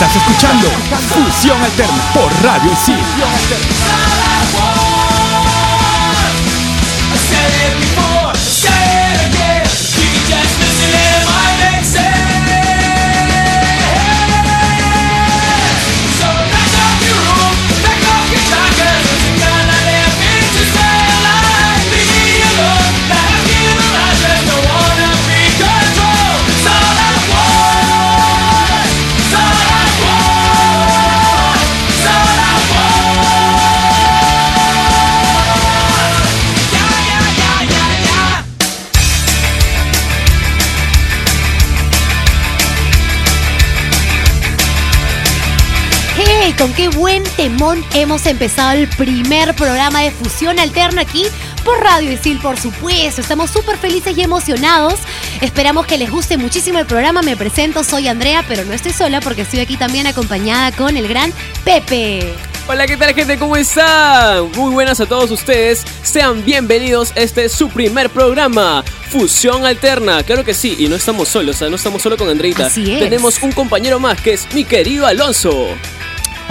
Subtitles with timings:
[0.00, 0.66] Estás escuchando
[1.10, 3.79] Fusión Alterna por Radio El
[47.10, 51.24] buen temón hemos empezado el primer programa de Fusión Alterna aquí
[51.64, 53.20] por Radio Isil, por supuesto.
[53.20, 54.94] Estamos súper felices y emocionados.
[55.40, 57.22] Esperamos que les guste muchísimo el programa.
[57.22, 61.08] Me presento, soy Andrea, pero no estoy sola porque estoy aquí también acompañada con el
[61.08, 61.32] gran
[61.64, 62.32] Pepe.
[62.68, 63.36] Hola, ¿qué tal gente?
[63.38, 64.48] ¿Cómo están?
[64.52, 65.84] Muy buenas a todos ustedes.
[66.04, 67.12] Sean bienvenidos.
[67.16, 70.22] Este es su primer programa, Fusión Alterna.
[70.22, 72.70] Claro que sí, y no estamos solos, o sea, no estamos solo con Andreita.
[72.70, 75.66] Tenemos un compañero más que es mi querido Alonso.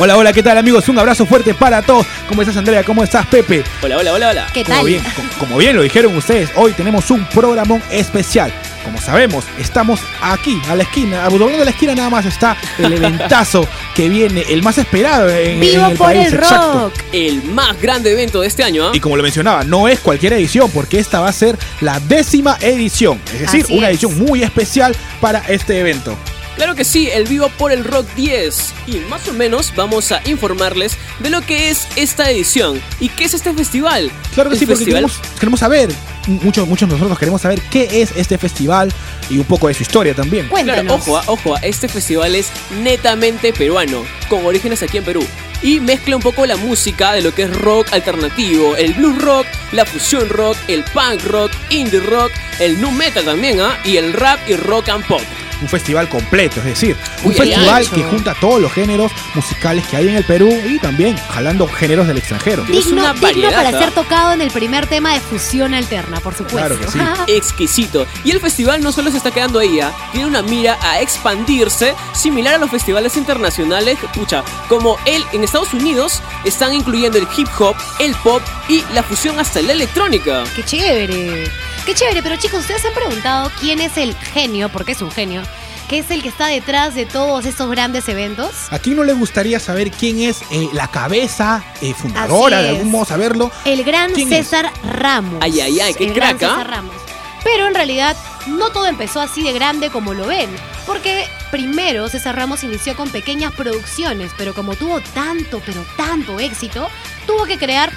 [0.02, 0.88] Hola, hola, ¿qué tal amigos?
[0.88, 2.06] Un abrazo fuerte para todos.
[2.30, 2.84] ¿Cómo estás Andrea?
[2.86, 3.64] ¿Cómo estás Pepe?
[3.82, 4.48] Hola, hola, hola, hola.
[4.54, 4.86] ¿Qué Como tal?
[4.86, 8.54] bien, co- como bien lo dijeron ustedes, hoy tenemos un programón especial.
[8.86, 12.94] Como sabemos, estamos aquí, a la esquina, a doblando la esquina nada más está el
[12.94, 16.28] eventazo que viene, el más esperado en, ¡Vivo en el por país.
[16.28, 16.74] el exacto.
[16.86, 16.94] rock!
[17.12, 18.92] El más grande evento de este año, ¿ah?
[18.94, 22.58] Y como lo mencionaba, no es cualquier edición, porque esta va a ser la décima
[22.62, 23.20] edición.
[23.34, 23.96] Es decir, Así una es.
[23.96, 26.18] edición muy especial para este evento.
[26.60, 28.74] Claro que sí, el Vivo por el Rock 10.
[28.88, 33.24] Y más o menos vamos a informarles de lo que es esta edición y qué
[33.24, 34.12] es este festival.
[34.34, 35.90] Claro que El sí, porque queremos, queremos saber,
[36.28, 38.92] muchos, muchos de nosotros queremos saber qué es este festival
[39.30, 40.50] y un poco de su historia también.
[40.50, 40.84] Cuéntanos.
[40.84, 42.52] Claro, ojo, ah, ojo, ah, este festival es
[42.84, 45.26] netamente peruano, con orígenes aquí en Perú.
[45.62, 49.46] Y mezcla un poco la música de lo que es rock alternativo, el blues rock,
[49.72, 53.80] la fusión rock, el punk rock, indie rock, el nu metal también, ¿ah?
[53.86, 55.22] Y el rap y rock and pop.
[55.62, 59.98] Un festival completo, es decir, un Uy, festival que junta todos los géneros musicales que
[59.98, 62.64] hay en el Perú y también jalando géneros del extranjero.
[62.64, 66.20] Es Digno, una digno variedad, para ser tocado en el primer tema de Fusión Alterna,
[66.20, 66.58] por supuesto.
[66.58, 67.00] Claro que sí.
[67.28, 68.06] Exquisito.
[68.24, 69.92] Y el festival no solo se está quedando ahí, ¿ah?
[70.12, 75.74] tiene una mira a expandirse, similar a los festivales internacionales, pucha, como él en Estados
[75.74, 80.44] Unidos están incluyendo el hip hop, el pop y la fusión hasta la electrónica.
[80.56, 81.52] ¡Qué chévere!
[81.86, 82.22] ¡Qué chévere!
[82.22, 85.42] Pero chicos, ¿ustedes se han preguntado quién es el genio, porque es un genio,
[85.90, 88.52] que es el que está detrás de todos estos grandes eventos?
[88.70, 92.92] ¿A quién no le gustaría saber quién es eh, la cabeza eh, fundadora, de algún
[92.92, 93.52] modo saberlo?
[93.66, 94.14] El gran.
[94.14, 95.40] César Ramos.
[95.42, 96.56] Ay, ay, ay, qué El gran crack, ¿ah?
[96.56, 96.96] César Ramos.
[97.44, 98.16] Pero en realidad
[98.48, 100.50] no todo empezó así de grande como lo ven.
[100.86, 106.88] Porque primero César Ramos inició con pequeñas producciones, pero como tuvo tanto, pero tanto éxito,
[107.26, 107.92] tuvo que crear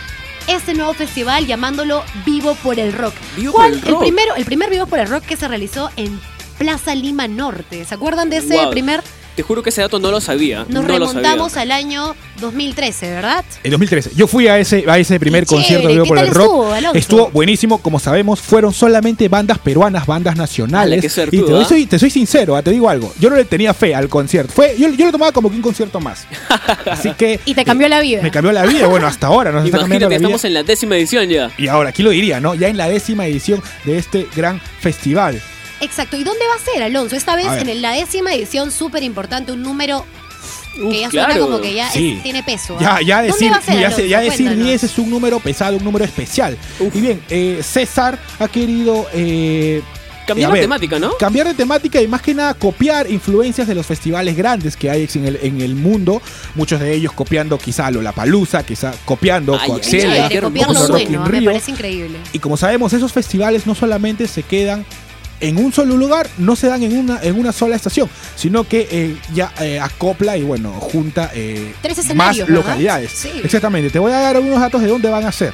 [0.46, 3.14] este nuevo festival llamándolo Vivo por el Rock.
[3.36, 3.74] Vivo por ¿Cuál?
[3.74, 4.00] el Rock.
[4.00, 6.18] primero, el primer Vivo por el Rock que se realizó en
[6.62, 7.84] Plaza Lima Norte.
[7.84, 8.70] ¿Se acuerdan de ese Wow.
[8.70, 9.02] primer
[9.34, 10.58] Te juro que ese dato no lo sabía.
[10.68, 11.74] Nos no lo remontamos sabía.
[11.74, 13.44] al año 2013, ¿verdad?
[13.64, 14.10] En 2013.
[14.14, 16.34] Yo fui a ese, a ese primer Qué concierto chévere, de Vivo ¿qué por el
[16.34, 16.94] Rock.
[16.94, 17.78] estuvo, buenísimo.
[17.78, 20.92] Como sabemos, fueron solamente bandas peruanas, bandas nacionales.
[21.16, 21.64] Ala, qué y te, ¿ah?
[21.64, 23.10] soy, te soy sincero, ah, te digo algo.
[23.18, 24.52] Yo no le tenía fe al concierto.
[24.52, 26.26] Fue, yo, yo lo tomaba como que un concierto más.
[26.90, 27.40] Así que.
[27.46, 28.20] Y te cambió la vida.
[28.22, 28.86] Me cambió la vida.
[28.86, 30.26] Bueno, hasta ahora nos está cambiando Imagínate, la vida.
[30.36, 31.50] estamos en la décima edición ya.
[31.56, 32.54] Y ahora, aquí lo diría, ¿no?
[32.54, 35.40] Ya en la décima edición de este gran festival.
[35.82, 36.16] Exacto.
[36.16, 37.16] ¿Y dónde va a ser, Alonso?
[37.16, 40.06] Esta vez en la décima edición, súper importante, un número
[40.80, 41.42] Uf, que ya suena claro.
[41.46, 42.78] como que ya es- tiene peso.
[42.80, 43.02] Ya, ¿ah?
[43.02, 44.04] ya ¿Dónde decir, va a ser, ya, Alonso?
[44.06, 44.66] ya decir Cuéntanos.
[44.68, 46.56] 10 es un número pesado, un número especial.
[46.80, 46.94] Uf.
[46.96, 49.82] Y bien, eh, César ha querido eh,
[50.26, 51.16] Cambiar la ver, temática, ¿no?
[51.18, 55.08] Cambiar de temática y más que nada copiar influencias de los festivales grandes que hay
[55.14, 56.22] en el, en el mundo.
[56.54, 61.28] Muchos de ellos copiando quizá Lollapalooza, quizá copiando Ay, Coachella, ay, in bueno, ¿ah?
[61.28, 62.18] me parece increíble.
[62.32, 64.86] Y como sabemos, esos festivales no solamente se quedan
[65.42, 68.88] en un solo lugar, no se dan en una, en una sola estación, sino que
[68.90, 73.10] eh, ya eh, acopla y bueno, junta eh, Tres más localidades.
[73.10, 73.30] Sí.
[73.42, 75.52] Exactamente, te voy a dar algunos datos de dónde van a ser.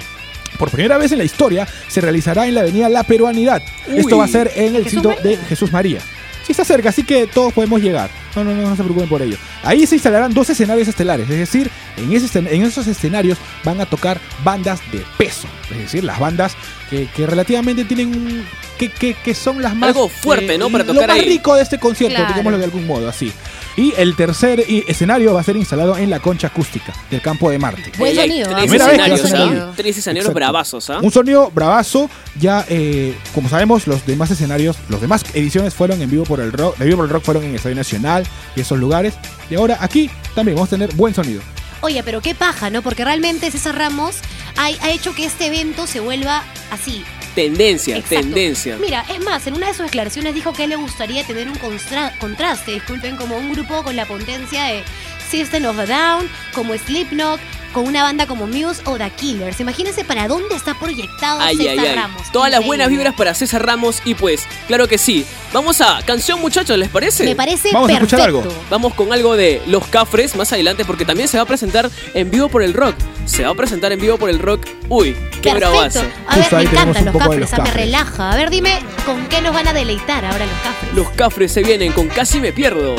[0.58, 3.62] Por primera vez en la historia se realizará en la avenida La Peruanidad.
[3.88, 4.00] Uy.
[4.00, 5.36] Esto va a ser en el sitio de.
[5.36, 6.00] Jesús María.
[6.44, 8.10] Sí está cerca, así que todos podemos llegar.
[8.36, 9.36] No, no, no, no se preocupen por ello.
[9.62, 13.80] Ahí se instalarán dos escenarios estelares, es decir, en, ese escen- en esos escenarios van
[13.80, 16.54] a tocar bandas de peso, es decir, las bandas
[16.90, 18.44] que, que relativamente tienen un-
[18.78, 20.70] que, que, que son las más Algo fuerte, ¿no?
[20.70, 21.24] Para lo tocar más ahí.
[21.24, 22.32] rico de este concierto, Claro.
[22.32, 23.32] digámoslo de algún modo así.
[23.76, 27.58] Y el tercer escenario va a ser instalado en la concha acústica del campo de
[27.58, 27.90] Marte.
[27.98, 28.54] Buen Ahí hay sonido, ¿ah?
[28.58, 29.72] Tres Primera vez que escenarios, ¿ah?
[29.76, 30.98] Tres escenarios bravazos, ¿ah?
[31.02, 32.08] Un sonido bravazo,
[32.40, 36.52] ya eh, como sabemos, los demás escenarios, los demás ediciones fueron en vivo por el
[36.52, 38.17] rock, de vivo por el rock fueron en el Estadio Nacional
[38.56, 39.14] y esos lugares.
[39.50, 41.42] Y ahora aquí también vamos a tener buen sonido.
[41.80, 42.82] Oye, pero qué paja, ¿no?
[42.82, 44.16] Porque realmente César Ramos
[44.56, 47.04] ha, ha hecho que este evento se vuelva así.
[47.34, 48.16] Tendencia, Exacto.
[48.16, 48.76] tendencia.
[48.80, 51.46] Mira, es más, en una de sus declaraciones dijo que a él le gustaría tener
[51.48, 51.56] un
[52.18, 54.82] contraste, disculpen, como un grupo con la potencia de
[55.30, 57.38] System of a Down, como Slipknot,
[57.72, 59.60] con una banda como Muse o The Killers.
[59.60, 61.94] Imagínense para dónde está proyectado Ay, César ay, ay.
[61.96, 62.22] Ramos.
[62.32, 65.24] Todas las buenas vibras para César Ramos y pues, claro que sí.
[65.52, 67.24] Vamos a canción, muchachos, ¿les parece?
[67.24, 68.48] Me parece Vamos a escuchar perfecto.
[68.48, 68.62] algo.
[68.70, 72.30] Vamos con algo de Los Cafres más adelante porque también se va a presentar en
[72.30, 72.94] vivo por el rock.
[73.24, 74.66] Se va a presentar en vivo por el rock.
[74.88, 75.58] Uy, qué Perfecto.
[75.70, 76.02] bravazo.
[76.26, 77.74] A ver, me encantan los cafres, los ah, me Cafres.
[77.84, 78.32] relaja.
[78.32, 80.94] A ver, dime, ¿con qué nos van a deleitar ahora los cafres?
[80.94, 82.96] Los Cafres se vienen con Casi me pierdo.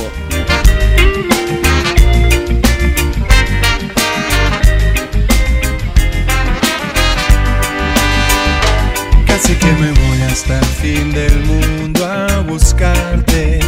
[9.42, 13.60] Casi que me voy hasta el fin del mundo a buscarte.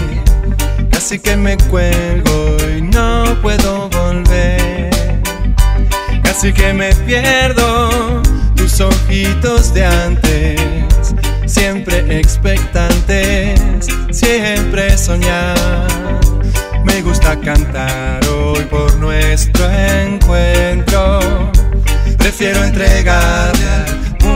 [0.91, 4.89] Casi que me cuelgo y no puedo volver.
[6.23, 8.21] Casi que me pierdo
[8.53, 10.61] tus ojitos de antes.
[11.45, 15.87] Siempre expectantes, siempre soñar.
[16.83, 21.21] Me gusta cantar hoy por nuestro encuentro.
[22.17, 24.00] Prefiero entregarle al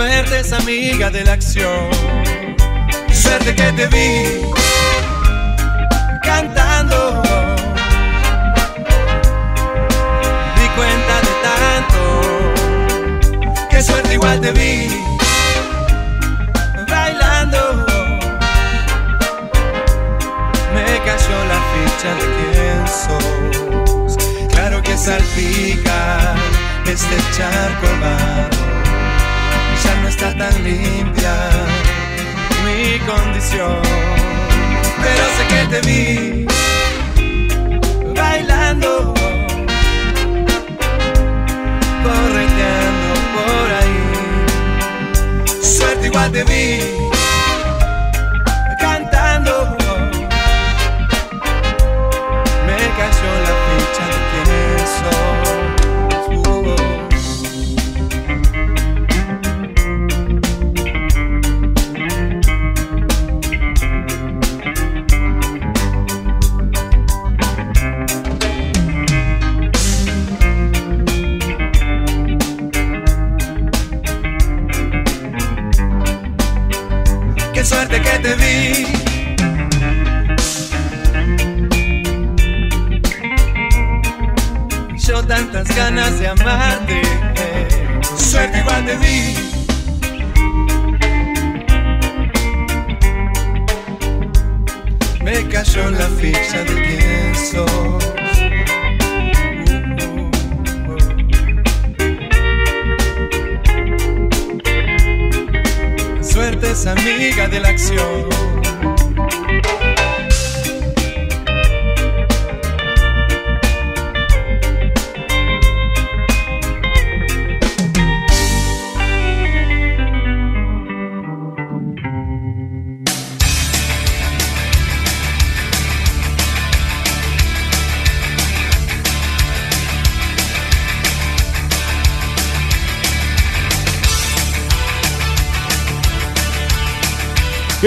[0.00, 1.90] suerte es amiga de la acción.
[3.12, 4.40] Suerte que te vi
[6.22, 7.22] cantando,
[10.56, 12.00] di cuenta de tanto,
[13.68, 14.88] que suerte igual te vi
[16.88, 17.84] bailando
[20.74, 24.16] me cayó la ficha de quién sos.
[24.48, 26.34] Claro que salpica
[26.86, 28.69] este charco hermano.
[30.22, 31.34] Está tan limpia
[32.62, 33.80] mi condición.
[35.02, 36.44] Pero sé que te vi
[38.14, 39.14] bailando,
[42.04, 44.02] correteando por ahí.
[45.62, 47.19] Suerte igual te vi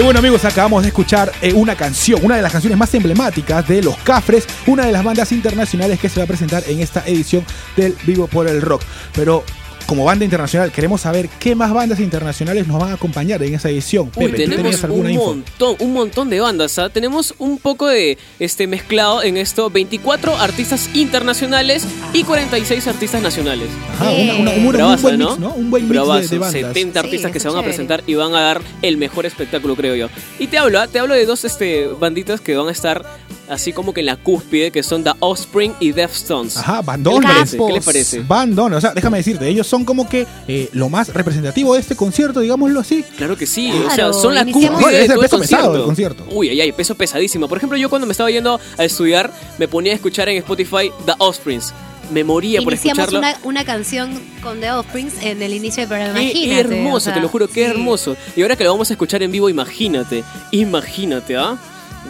[0.04, 3.82] bueno amigos, acabamos de escuchar eh, una canción, una de las canciones más emblemáticas de
[3.82, 7.42] Los Cafres, una de las bandas internacionales que se va a presentar en esta edición
[7.74, 8.82] del Vivo por el Rock.
[9.14, 9.44] Pero
[9.84, 13.68] como banda internacional, queremos saber qué más bandas internacionales nos van a acompañar en esa
[13.70, 14.10] edición.
[14.16, 15.24] Uy, Pepe, ¿tú tenemos un info?
[15.26, 16.78] montón, un montón de bandas.
[16.78, 16.88] ¿ah?
[16.88, 23.68] Tenemos un poco de este mezclado en esto: 24 artistas internacionales y 46 artistas nacionales.
[23.94, 25.28] Ajá, una- una- un, un Bravaza, buen ¿no?
[25.30, 25.54] mix, ¿no?
[25.54, 26.52] Un buen mix de, Bravazo, de bandas.
[26.60, 29.76] 70 Sí, artistas que se van a presentar y van a dar el mejor espectáculo,
[29.76, 30.08] creo yo.
[30.38, 30.86] Y te hablo, ¿ah?
[30.86, 33.04] te hablo de dos este, banditas que van a estar
[33.48, 36.56] así como que en la cúspide, que son The Offspring y Deftones.
[36.56, 37.22] Ajá, ¿Qué bandones.
[37.22, 37.56] les parece?
[37.58, 38.20] ¿Qué les parece?
[38.20, 41.96] Bandones, o sea, déjame decirte, ellos son como que eh, lo más representativo de este
[41.96, 43.04] concierto, digámoslo así.
[43.16, 45.72] Claro que sí, Claro, o sea, son la cúspide No, es de el peso pesado
[45.74, 46.24] del concierto.
[46.30, 47.48] Uy, ay, ay, peso pesadísimo.
[47.48, 50.90] Por ejemplo, yo cuando me estaba yendo a estudiar, me ponía a escuchar en Spotify
[51.06, 51.72] The Offsprings.
[52.12, 53.18] Me moría por Iniciamos escucharlo.
[53.18, 56.18] una, una canción con The Offsprings en el inicio del programa.
[56.18, 56.60] Qué Imagínate.
[56.60, 57.70] hermoso, o sea, te lo juro, qué sí.
[57.70, 58.14] hermoso.
[58.36, 61.56] Y ahora que lo vamos a escuchar en vivo, imagínate, imagínate, ¿ah?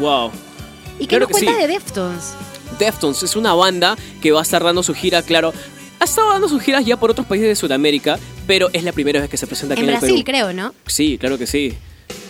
[0.01, 0.33] Wow.
[0.99, 1.53] ¿Y qué Claro nos que sí.
[1.53, 2.35] de Deftones?
[2.79, 5.53] Deftones es una banda que va a estar dando su gira, claro.
[6.01, 9.21] Ha estado dando sus giras ya por otros países de Sudamérica, pero es la primera
[9.21, 10.37] vez que se presenta aquí En en, el Brasil, Perú.
[10.39, 10.75] creo, ¿no?
[10.87, 11.75] Sí, claro que sí.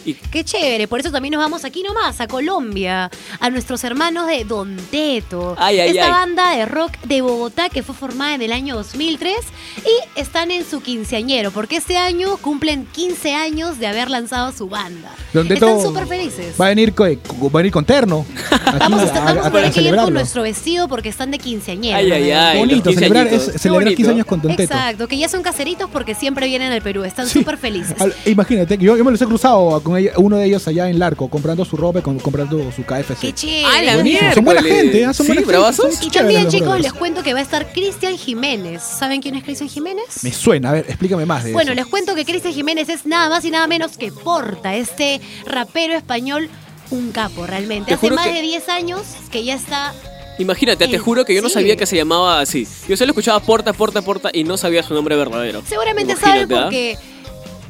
[0.04, 4.26] Y Qué chévere, por eso también nos vamos aquí nomás, a Colombia, a nuestros hermanos
[4.26, 5.54] de Don Teto.
[5.58, 6.10] Ay, ay, esta ay.
[6.10, 9.34] banda de rock de Bogotá que fue formada en el año 2003
[9.78, 14.68] y están en su quinceañero, porque este año cumplen 15 años de haber lanzado su
[14.68, 15.10] banda.
[15.32, 16.54] Don Teto están súper felices.
[16.60, 18.26] Va a venir, co- co- va a venir con terno.
[18.50, 20.86] aquí Vamos a, a- estar- a- vamos a a tener que ir con nuestro vestido
[20.88, 21.96] porque están de quinceañero.
[21.96, 22.58] Ay, ay, ay.
[22.58, 24.10] Bonito, los 15 celebrar, es, celebrar 15 bonito.
[24.10, 24.62] años con Don Teto.
[24.74, 27.38] Exacto, que ya son caseritos porque siempre vienen al Perú, están Sí.
[27.38, 27.98] súper felices.
[28.00, 30.98] Al- imagínate, que yo, yo me los he cruzado con uno de ellos allá en
[30.98, 33.20] Larco, comprando su ropa y con- comprando su KFC.
[33.20, 33.64] Qué chévere.
[33.66, 34.34] ¡Ah, la Buenísimo, mierda!
[34.34, 35.12] son buena gente, ¿ah?
[35.14, 35.94] son Sí, buena gente, bravazos.
[35.94, 36.82] son Y también, chicos, brothers.
[36.84, 38.82] les cuento que va a estar Cristian Jiménez.
[38.82, 40.22] ¿Saben quién es Cristian Jiménez?
[40.22, 41.80] Me suena, a ver, explícame más de Bueno, eso.
[41.80, 45.94] les cuento que Cristian Jiménez es nada más y nada menos que Porta, este rapero
[45.94, 46.48] español,
[46.90, 47.88] un capo realmente.
[47.88, 49.92] Te Hace más que- de 10 años que ya está.
[50.38, 51.54] Imagínate, te Eh, juro que yo no sí.
[51.54, 52.66] sabía que se llamaba así.
[52.88, 55.62] Yo solo escuchaba Porta, Porta, Porta y no sabía su nombre verdadero.
[55.68, 56.62] Seguramente Imagínate, saben ¿ah?
[56.64, 56.98] porque.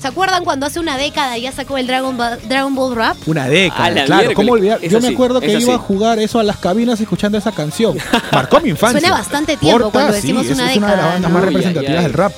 [0.04, 3.16] ¿Se acuerdan cuando hace una década ya sacó el Dragon Ball, Dragon Ball Rap?
[3.24, 4.36] Una década, A la claro, miércoles.
[4.36, 4.78] ¿cómo olvidar?
[4.82, 7.96] Es Yo me acuerdo que iba a jugar eso a las cabinas escuchando esa canción.
[8.30, 9.00] Marcó mi infancia.
[9.00, 11.38] Suena bastante tiempo cuando decimos sí, una es una de las década, bandas ¿no?
[11.38, 12.02] más Uy, representativas ay, ay.
[12.04, 12.32] del rap.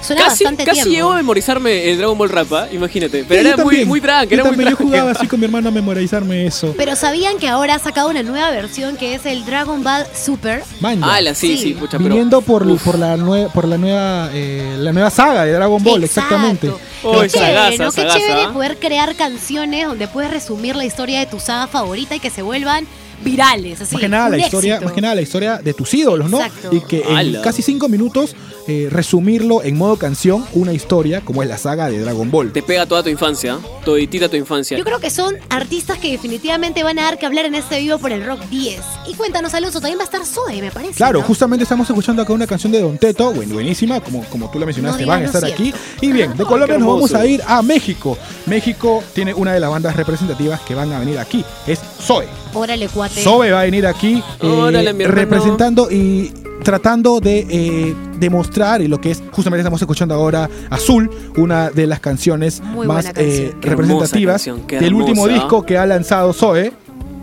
[0.00, 0.94] Suena Casi, bastante casi tiempo.
[0.94, 2.68] llegó a memorizarme el Dragon Ball Rap, ¿ah?
[2.70, 3.24] imagínate.
[3.28, 3.88] Pero Sí, era yo muy, también.
[3.88, 6.72] muy Yo era muy también, yo jugaba así con mi hermano a memorizarme eso.
[6.76, 10.62] Pero sabían que ahora ha sacado una nueva versión que es el Dragon Ball Super.
[10.78, 11.62] Man, Ah, la sí, Sí.
[11.64, 12.10] sí, pucha, pero.
[12.10, 12.80] Viniendo por, Uf.
[12.84, 16.36] por la nueva por la nueva eh, la nueva saga de Dragon Ball, Exacto.
[16.36, 16.72] exactamente.
[17.02, 17.90] Oh, Qué chévere, sagaza, ¿no?
[17.92, 18.18] Qué sagaza.
[18.18, 22.30] chévere poder crear canciones donde puedes resumir la historia de tu saga favorita y que
[22.30, 22.86] se vuelvan
[23.24, 23.80] virales.
[23.80, 24.84] Así, más que nada la historia, éxito.
[24.86, 26.40] más que nada la historia de tus ídolos, ¿no?
[26.40, 26.74] Exacto.
[26.74, 28.36] Y que en casi cinco minutos
[28.68, 32.52] eh, resumirlo en modo canción, una historia como es la saga de Dragon Ball.
[32.52, 34.78] Te pega toda tu infancia, toditita tu infancia.
[34.78, 37.98] Yo creo que son artistas que definitivamente van a dar que hablar en este vivo
[37.98, 38.80] por el Rock 10.
[39.08, 40.94] Y cuéntanos, Alonso, también va a estar Zoe, me parece.
[40.94, 41.24] Claro, ¿no?
[41.26, 44.66] justamente estamos escuchando acá una canción de Don Teto, buen- buenísima, como, como tú la
[44.66, 45.72] mencionaste, No van a estar aquí.
[46.02, 48.16] Y bien, de Colombia qué nos vamos a ir a México.
[48.46, 52.26] México tiene una de las bandas representativas que van a venir aquí, es Zoe.
[52.54, 53.22] Órale, cuate.
[53.22, 55.20] Zoe va a venir aquí eh, Órale, mi hermano.
[55.20, 61.08] representando y tratando de eh, demostrar y lo que es justamente estamos escuchando ahora Azul,
[61.36, 63.26] una de las canciones Muy más canción.
[63.28, 66.72] eh, representativas canción, del último disco que ha lanzado Zoe.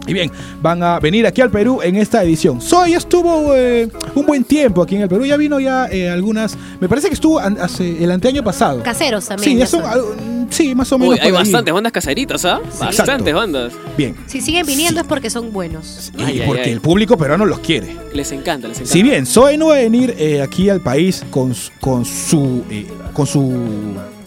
[0.07, 0.31] Y bien,
[0.62, 2.62] van a venir aquí al Perú en esta edición.
[2.62, 5.25] Zoe ya estuvo eh, un buen tiempo aquí en el Perú.
[5.25, 6.57] Ya vino ya eh, algunas.
[6.79, 8.83] Me parece que estuvo an- hace el anteaño pasado.
[8.83, 9.51] Caseros también.
[9.51, 9.89] Sí, ya ya son, son.
[9.91, 11.15] al- sí, más o menos.
[11.15, 11.43] Uy, hay por ahí.
[11.45, 12.59] bastantes bandas caseritas, ¿ah?
[12.79, 13.74] Bastantes bandas.
[13.97, 14.15] Bien.
[14.27, 16.12] Si siguen viniendo es porque son buenos.
[16.17, 16.71] Y Ay, porque ay.
[16.71, 17.95] el público peruano los quiere.
[18.13, 18.93] Les encanta, les encanta.
[18.93, 22.63] Si bien Zoe no va a venir eh, aquí al país con, su- con su
[22.69, 23.53] eh, con su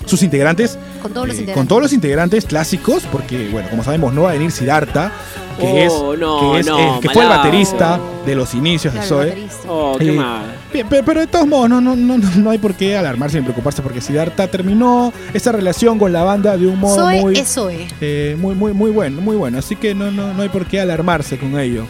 [0.06, 0.78] sus integrantes.
[1.00, 1.54] Con todos los eh, integrantes.
[1.60, 5.12] Con todos los integrantes clásicos, porque, bueno, como sabemos, no va a venir Siddhartha,
[5.58, 8.92] que Oh, es, no, que, es, no, eh, que fue el baterista de los inicios
[8.94, 9.48] Claro, de Zoe.
[9.68, 10.42] Oh, qué Eh, mal.
[10.72, 13.42] Bien, pero, pero de todos modos, no, no, no, no hay por qué alarmarse ni
[13.44, 17.48] preocuparse, porque Siddhartha terminó esa relación con la banda de un modo Zoe muy, es
[17.54, 17.88] Zoe.
[18.00, 19.58] eh, muy, muy, muy bueno, muy bueno.
[19.58, 21.86] Así que no, no, no hay por qué alarmarse con ello.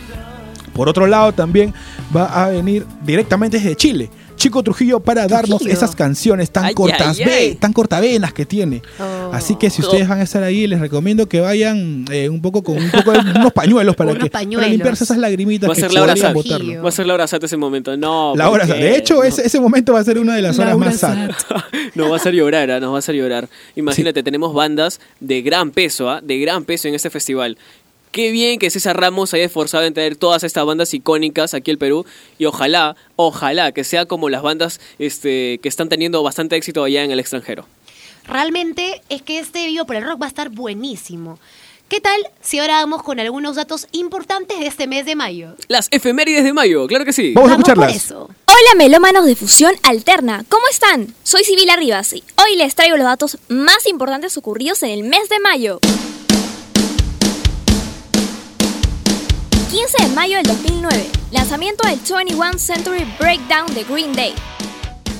[0.73, 1.75] Por otro lado, también
[2.17, 4.09] va a venir directamente desde Chile.
[4.39, 5.73] Chico Trujillo para darnos Trujillo.
[5.73, 7.55] esas canciones tan Ay, cortas, ay, ay.
[7.57, 8.83] tan cortavenas que tiene.
[8.99, 9.31] Oh.
[9.35, 12.63] Así que si ustedes van a estar ahí, les recomiendo que vayan eh, un poco
[12.63, 15.77] con un poco de unos pañuelos para, Unos que, para limpiarse esas lagrimitas Va a
[15.77, 16.35] que ser Laura podrían Sat.
[16.35, 16.83] botarlo.
[16.83, 17.97] Va a ser Laura Sato ese momento.
[17.97, 18.35] No.
[18.37, 19.23] La ¿por hora, de hecho, No.
[19.25, 21.31] ese, ese momento va a ser una de las horas Laura más sad.
[21.95, 22.81] Nos va a hacer llorar, ¿ah?
[22.81, 23.49] nos va a hacer llorar.
[23.75, 26.21] Imagínate, tenemos bandas de gran peso, ¿ah?
[26.23, 27.59] de gran peso en este festival.
[28.13, 31.79] Qué bien que César Ramos haya esforzado en traer todas estas bandas icónicas aquí al
[31.79, 32.07] Perú
[32.39, 37.05] y ojalá, ojalá que sea como las bandas este, que están teniendo bastante éxito allá
[37.05, 37.67] en el extranjero.
[38.25, 41.39] Realmente es que este Vivo por el Rock va a estar buenísimo.
[41.89, 45.55] ¿Qué tal si ahora vamos con algunos datos importantes de este mes de mayo?
[45.69, 47.33] Las efemérides de mayo, claro que sí.
[47.35, 47.97] Vamos a escucharlas.
[47.97, 48.29] eso.
[48.47, 51.15] Hola melómanos de Fusión Alterna, ¿cómo están?
[51.23, 55.29] Soy Sibila Rivas y hoy les traigo los datos más importantes ocurridos en el mes
[55.31, 55.81] de mayo.
[59.71, 64.33] 15 de mayo del 2009, lanzamiento del 21 Century Breakdown de Green Day.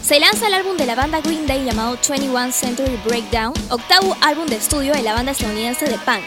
[0.03, 4.47] Se lanza el álbum de la banda Green Day llamado 21 Century Breakdown, octavo álbum
[4.47, 6.23] de estudio de la banda estadounidense de punk.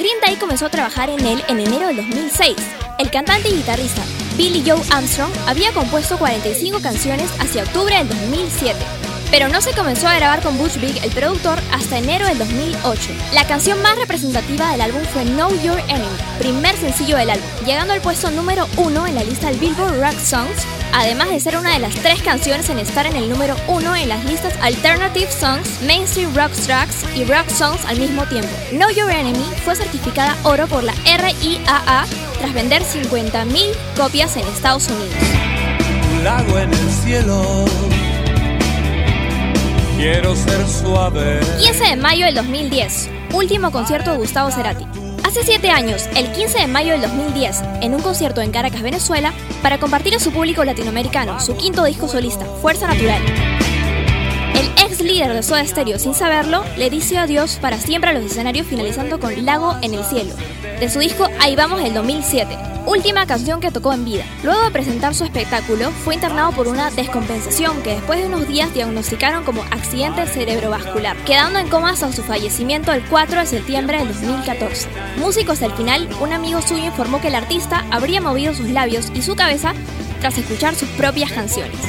[0.00, 2.56] Green Day comenzó a trabajar en él en enero del 2006.
[2.98, 4.02] El cantante y guitarrista
[4.36, 8.76] Billy Joe Armstrong había compuesto 45 canciones hacia octubre del 2007,
[9.30, 13.10] pero no se comenzó a grabar con Butch Vig, el productor, hasta enero del 2008.
[13.32, 16.06] La canción más representativa del álbum fue Know Your Enemy,
[16.38, 20.18] primer sencillo del álbum, llegando al puesto número uno en la lista del Billboard Rock
[20.18, 23.94] Songs, además de ser una de las tres canciones en estar en el número uno
[23.94, 28.50] en las listas Alternative Songs, Mainstream Rock Tracks y Rock Songs al mismo tiempo.
[28.70, 32.06] Know Your Enemy fue certificada oro por la RIAA
[32.38, 35.14] tras vender 50.000 copias en Estados Unidos.
[36.12, 38.07] un lago en el cielo.
[39.98, 41.40] Quiero ser suave.
[41.58, 44.86] 15 de mayo del 2010, último concierto de Gustavo Cerati.
[45.24, 49.34] Hace 7 años, el 15 de mayo del 2010, en un concierto en Caracas, Venezuela,
[49.60, 53.20] para compartir a su público latinoamericano su quinto disco solista, Fuerza Natural.
[54.54, 58.22] El ex líder de Soda Stereo, sin saberlo, le dice adiós para siempre a los
[58.24, 60.32] escenarios finalizando con Lago en el Cielo,
[60.80, 64.24] de su disco Ahí Vamos del 2007, última canción que tocó en vida.
[64.44, 68.72] Luego de presentar su espectáculo, fue internado por una descompensación que después de unos días
[68.72, 74.08] diagnosticaron como accidente cerebrovascular, quedando en coma hasta su fallecimiento el 4 de septiembre del
[74.08, 74.88] 2014.
[75.16, 79.10] Músico hasta el final, un amigo suyo informó que el artista habría movido sus labios
[79.14, 79.74] y su cabeza
[80.20, 81.80] tras escuchar sus propias canciones.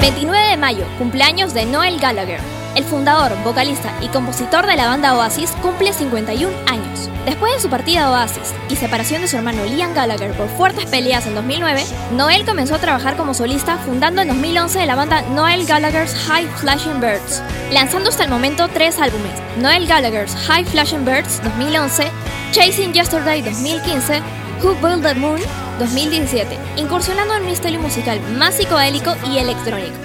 [0.00, 2.57] 29 de mayo, cumpleaños de Noel Gallagher.
[2.78, 7.10] El fundador, vocalista y compositor de la banda Oasis cumple 51 años.
[7.26, 10.86] Después de su partida a Oasis y separación de su hermano Liam Gallagher por fuertes
[10.86, 15.66] peleas en 2009, Noel comenzó a trabajar como solista fundando en 2011 la banda Noel
[15.66, 21.42] Gallagher's High Flashing Birds, lanzando hasta el momento tres álbumes, Noel Gallagher's High Flashing Birds
[21.42, 22.04] 2011,
[22.52, 24.22] Chasing Yesterday 2015,
[24.62, 25.40] Who Built the Moon
[25.80, 29.96] 2017, incursionando en un estilo musical más psicodélico y electrónico.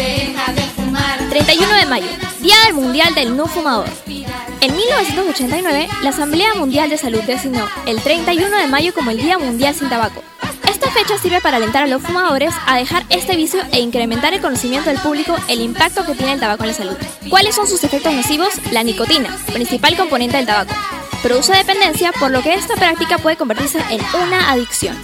[0.00, 1.18] Deja de fumar.
[1.28, 2.06] 31 de mayo,
[2.40, 3.86] Día del Mundial del No Fumador.
[4.60, 9.38] En 1989, la Asamblea Mundial de Salud designó el 31 de mayo como el Día
[9.38, 10.22] Mundial sin Tabaco.
[10.68, 14.40] Esta fecha sirve para alentar a los fumadores a dejar este vicio e incrementar el
[14.40, 16.96] conocimiento del público el impacto que tiene el tabaco en la salud.
[17.28, 18.48] ¿Cuáles son sus efectos nocivos?
[18.70, 20.74] La nicotina, principal componente del tabaco.
[21.22, 24.96] Produce dependencia, por lo que esta práctica puede convertirse en una adicción.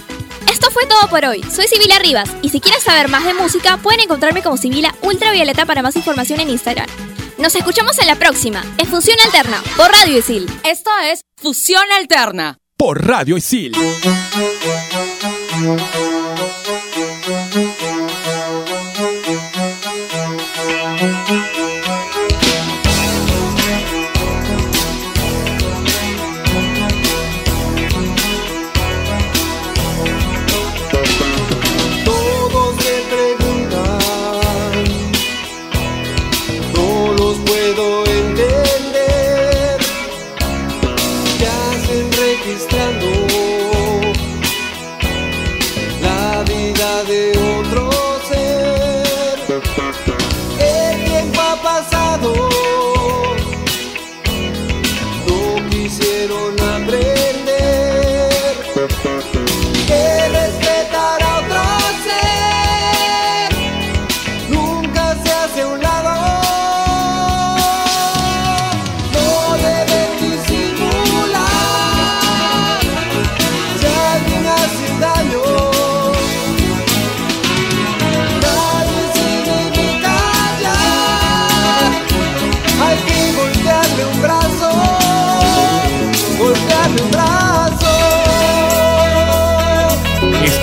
[0.57, 1.43] Esto fue todo por hoy.
[1.43, 5.67] Soy Sibila Rivas y si quieres saber más de música pueden encontrarme como Sibila Ultravioleta
[5.67, 6.87] para más información en Instagram.
[7.37, 10.49] Nos escuchamos en la próxima, en Función Alterna, por Radio Isil.
[10.63, 12.57] Esto es Fusión Alterna.
[12.75, 13.71] Por Radio Isil.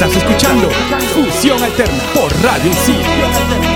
[0.05, 0.69] Estás escuchando
[1.15, 3.74] Fusión Alterna por Radio Isil.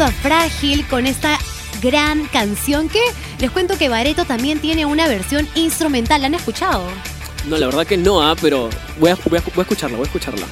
[0.00, 1.38] Escuchando a Frágil con esta
[1.82, 3.00] gran canción que
[3.38, 6.22] les cuento que Bareto también tiene una versión instrumental.
[6.22, 6.84] ¿La han escuchado?
[7.46, 10.04] No, la verdad que no, ah, pero voy a, voy, a, voy a escucharla, voy
[10.04, 10.46] a escucharla.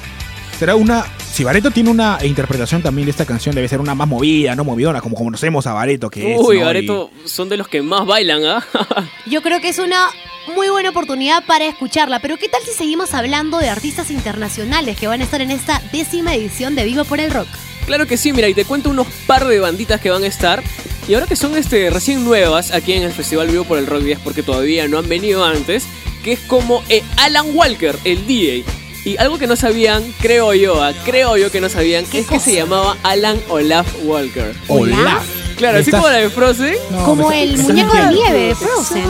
[0.57, 1.05] Será una.
[1.31, 4.63] Si Bareto tiene una interpretación también de esta canción, debe ser una más movida, no
[4.63, 6.39] movidona, como conocemos a Bareto, que es.
[6.39, 6.61] Uy, ¿no?
[6.61, 8.63] Y- Gareto, son de los que más bailan, ¿ah?
[9.25, 10.09] Yo creo que es una
[10.53, 12.19] muy buena oportunidad para escucharla.
[12.19, 15.81] Pero ¿qué tal si seguimos hablando de artistas internacionales que van a estar en esta
[15.91, 17.47] décima edición de Vivo por el Rock?
[17.89, 20.61] Claro que sí, mira, y te cuento unos par de banditas que van a estar.
[21.07, 24.03] Y ahora que son este, recién nuevas aquí en el Festival Vivo por el Rock
[24.03, 25.85] 10, porque todavía no han venido antes,
[26.23, 28.63] que es como eh, Alan Walker, el DJ.
[29.05, 32.27] Y algo que no sabían, creo yo, ah, creo yo que no sabían, ¿Qué es
[32.27, 34.53] que se llamaba Alan Olaf Walker.
[34.67, 35.25] Olaf.
[35.57, 36.75] Claro, así estás- como la de Frozen.
[36.91, 39.03] No, Como el muñeco de nieve de Frozen.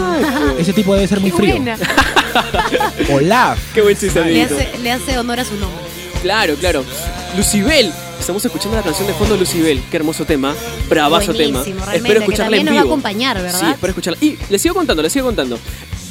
[0.57, 1.55] Ese tipo debe ser muy Qué frío.
[1.57, 1.77] buena.
[3.11, 3.59] Olaf.
[3.73, 5.83] Qué buen chiste, Le hace, le hace honor a su nombre.
[6.21, 6.85] Claro, claro.
[7.35, 7.91] Lucibel.
[8.19, 9.81] Estamos escuchando la canción de fondo de Lucibel.
[9.89, 10.55] Qué hermoso tema.
[10.87, 11.59] Bravazo tema.
[11.59, 12.93] Buenísimo, realmente, Espero que escucharla también en nos va a vivo.
[12.93, 13.59] acompañar, ¿verdad?
[13.59, 14.17] Sí, espero escucharla.
[14.21, 15.59] Y les sigo contando, les sigo contando.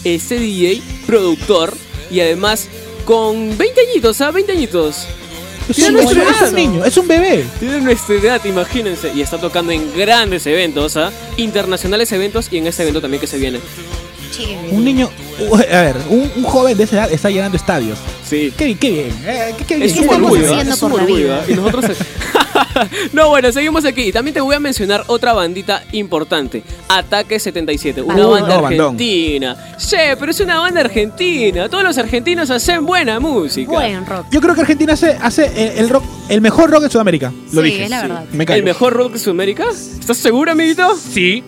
[0.04, 1.74] Ese DJ, productor
[2.10, 2.68] y además
[3.04, 4.30] con 20 añitos, ¿ah?
[4.30, 5.06] 20 añitos.
[5.68, 6.52] Es Tiene un, nuestra es un edad.
[6.52, 7.44] niño, es un bebé.
[7.60, 9.12] Tiene nuestra edad, imagínense.
[9.14, 11.12] Y está tocando en grandes eventos, ¿ah?
[11.36, 13.60] Internacionales eventos y en este evento también que se viene.
[14.30, 14.68] Chévere.
[14.70, 15.10] Un niño.
[15.52, 17.98] A ver, un, un joven de esa edad está llenando estadios.
[18.24, 18.52] Sí.
[18.56, 19.12] Qué, qué bien.
[19.26, 19.88] eh, qué, qué bien.
[19.88, 21.24] Es ¿Qué un estamos orgullo, haciendo es un por la orgullo.
[21.24, 21.40] vida?
[21.46, 21.50] ¿ah?
[21.50, 21.84] Y nosotros...
[23.12, 24.12] no, bueno, seguimos aquí.
[24.12, 26.62] También te voy a mencionar otra bandita importante.
[26.88, 28.02] Ataque 77.
[28.02, 28.86] Una Uh, banda no, bandón.
[28.94, 29.74] argentina.
[29.78, 31.68] Sí, pero es una banda argentina.
[31.68, 33.70] Todos los argentinos hacen buena música.
[33.70, 34.26] Buen rock.
[34.30, 37.32] Yo creo que Argentina hace, hace el, el rock, el mejor rock en Sudamérica.
[37.52, 37.84] Lo Sí, dije.
[37.84, 38.24] es la verdad.
[38.32, 38.44] Me.
[38.44, 39.64] ¿El mejor rock de Sudamérica?
[39.70, 40.96] ¿Estás seguro, amiguito?
[40.96, 41.42] Sí.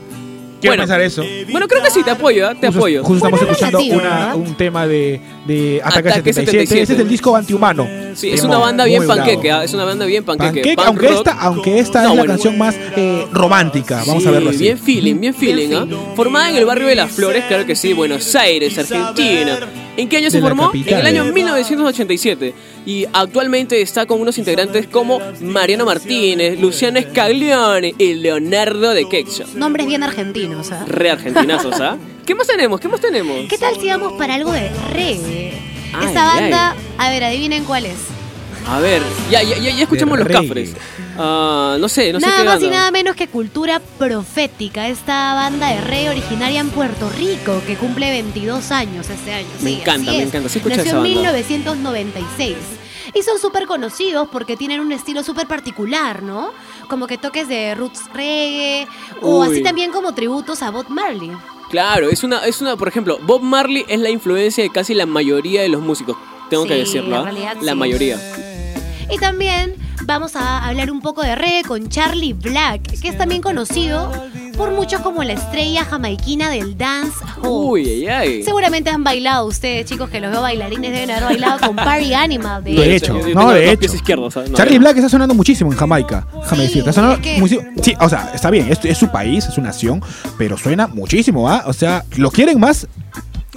[0.60, 0.82] Quiero Bueno.
[0.82, 1.24] pensar eso.
[1.50, 2.54] Bueno, creo que sí, te apoyo, ¿ah?
[2.54, 3.02] te Justo, apoyo.
[3.02, 6.44] justo estamos Bueno, escuchando relativo, una- un tema de, de Ataque, Ataque 77.
[6.66, 6.82] 77.
[6.82, 7.88] Ese es el disco antihumano.
[8.14, 9.64] Sí, es una banda bien panqueque, ¿ah?
[9.64, 10.60] es una banda bien panqueque.
[10.74, 11.16] Panqueque, aunque, rock.
[11.18, 12.32] esta, aunque esta No, es la bueno.
[12.34, 14.58] canción más eh, romántica, vamos Sí, a verlo así.
[14.58, 15.86] Bien feeling, bien feeling, ¿ah?
[16.14, 19.58] Formada en el barrio de Las Flores, claro que sí, Buenos Aires, Argentina.
[19.96, 20.64] ¿En qué año se De la formó?
[20.64, 21.00] En capital.
[21.00, 22.54] el año 1987.
[22.90, 29.44] Y actualmente está con unos integrantes como Mariano Martínez, Luciano Scaglione y Leonardo de Quexo.
[29.54, 30.84] Nombres bien argentinos, ¿ah?
[30.88, 31.96] Re argentinazos, ¿ah?
[32.26, 32.80] ¿Qué más tenemos?
[32.80, 33.48] ¿Qué más tenemos?
[33.48, 35.52] ¿Qué tal si vamos para algo de reggae?
[35.94, 36.40] Ay, Esta ay.
[36.40, 37.94] banda, a ver, adivinen cuál es.
[38.66, 39.00] A ver,
[39.30, 40.74] ya, ya, ya, ya escuchamos los cafres.
[41.16, 45.68] Ah, no sé, no sé nada más y nada menos que Cultura Profética, esta banda
[45.68, 49.46] de reggae originaria en Puerto Rico que cumple 22 años este año.
[49.60, 50.26] Me Sí, encanta, me es.
[50.26, 50.48] encanta.
[50.48, 51.32] Sí escuché Nació esa en banda.
[51.32, 52.56] 1996.
[53.14, 56.52] Y son súper conocidos porque tienen un estilo súper particular, ¿no?
[56.88, 58.86] Como que toques de roots reggae
[59.20, 59.48] o Uy.
[59.48, 61.32] así también como tributos a Bob Marley.
[61.70, 65.06] Claro, es una, es una, por ejemplo, Bob Marley es la influencia de casi la
[65.06, 66.16] mayoría de los músicos.
[66.48, 67.22] Tengo que decirlo, ¿ah?
[67.22, 67.78] realidad La sí.
[67.78, 68.18] mayoría.
[69.08, 73.42] Y también vamos a hablar un poco de reggae con Charlie Black, que es también
[73.42, 74.10] conocido
[74.56, 77.48] por muchos como la estrella jamaiquina del dance hall.
[77.70, 78.42] Uy, ay, ay.
[78.42, 82.62] Seguramente han bailado ustedes, chicos, que los veo bailarines, deben haber bailado con Party Animal.
[82.62, 83.14] De De hecho.
[83.34, 83.88] no, de hecho.
[84.54, 84.78] Charlie.
[84.78, 86.26] Black está sonando muchísimo en Jamaica.
[86.42, 87.70] Déjame decir, está sonando es que- muchísimo.
[87.82, 90.02] Sí, o sea, está bien, es, es su país, es su nación,
[90.36, 91.62] pero suena muchísimo, ¿ah?
[91.66, 92.86] O sea, lo quieren más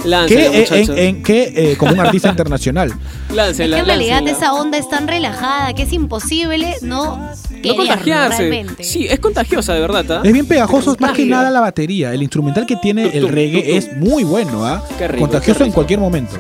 [0.05, 0.89] Láncela, que, eh, muchachos.
[0.89, 2.93] en, en- que eh, como un artista internacional.
[3.33, 4.37] Láncela, que en realidad láncela.
[4.37, 7.17] esa onda es tan relajada que es imposible no,
[7.63, 8.37] No contagiarse.
[8.39, 8.83] realmente.
[8.83, 10.21] Sí, es contagiosa, de verdad, ¿ah?
[10.23, 12.13] Es bien pegajoso, más que nada la batería.
[12.13, 13.75] El instrumental que tiene el Tum, tum, reggae tum.
[13.77, 14.83] es muy bueno, ¿ah?
[14.97, 16.35] Qué rico, Contagioso qué en cualquier momento.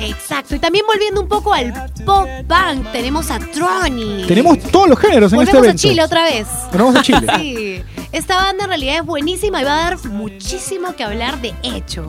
[0.00, 0.54] Exacto.
[0.54, 1.72] Y también volviendo un poco al
[2.04, 4.26] pop punk, tenemos a Trony.
[4.26, 5.82] Tenemos todos los géneros en este Volvemos a evento.
[5.82, 6.46] Chile otra vez.
[6.72, 7.26] Volvemos a Chile.
[7.36, 7.82] Sí.
[8.12, 12.06] Esta banda en realidad es buenísima y va a dar muchísimo que hablar de hecho.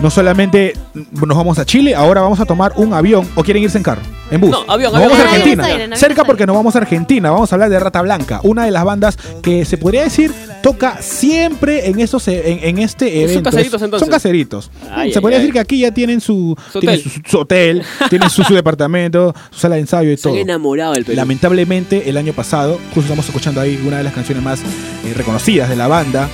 [0.00, 0.74] No solamente
[1.12, 3.26] nos vamos a Chile, ahora vamos a tomar un avión.
[3.34, 4.02] ¿O quieren irse en carro?
[4.30, 4.50] En bus.
[4.50, 5.12] No, avión, Nos avión.
[5.18, 5.96] vamos a Argentina.
[5.96, 7.30] Cerca porque nos vamos a Argentina.
[7.30, 10.34] Vamos a hablar de Rata Blanca, una de las bandas que se podría decir
[10.72, 13.50] toca siempre en esos e- en, en este Son evento.
[13.50, 14.04] caseritos, entonces.
[14.06, 14.70] Son caseritos.
[14.90, 15.42] Ay, se ay, podría ay.
[15.44, 17.12] decir que aquí ya tienen su, Su tienen hotel.
[17.12, 20.42] su, su hotel, tienen su, su departamento, su sala de ensayo y Se han todo.
[20.42, 21.14] enamorado del Perú.
[21.16, 25.68] Lamentablemente, el año pasado, justo estamos escuchando ahí una de las canciones más eh, reconocidas
[25.68, 26.28] de la banda.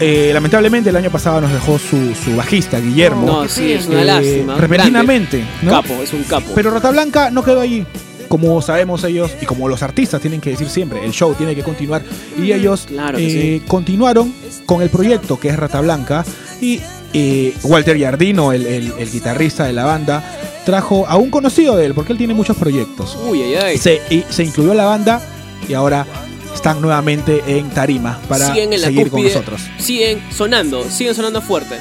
[0.00, 3.26] Eh, lamentablemente, el año pasado nos dejó su, su bajista, Guillermo.
[3.26, 4.56] No, sí, es una eh, lástima.
[4.56, 5.44] Repentinamente.
[5.60, 5.70] ¿no?
[5.70, 6.52] Capo, es un capo.
[6.54, 7.84] Pero Rata Blanca no quedó allí.
[8.32, 11.62] Como sabemos ellos, y como los artistas tienen que decir siempre, el show tiene que
[11.62, 12.00] continuar.
[12.40, 13.62] Y ellos Claro eh, sí.
[13.68, 14.32] continuaron
[14.64, 16.24] con el proyecto que es Rata Blanca.
[16.58, 16.80] Y
[17.12, 20.24] eh, Walter Yardino, el, el- el guitarrista de la banda,
[20.64, 23.18] trajo a un conocido de él, porque él tiene muchos proyectos.
[23.28, 23.76] Uy, ay, ay.
[23.76, 25.20] Se, y se incluyó a la banda
[25.68, 26.06] y ahora
[26.54, 29.60] están nuevamente en tarima para siguen en la seguir con nosotros.
[29.78, 31.74] Siguen sonando, siguen sonando fuerte.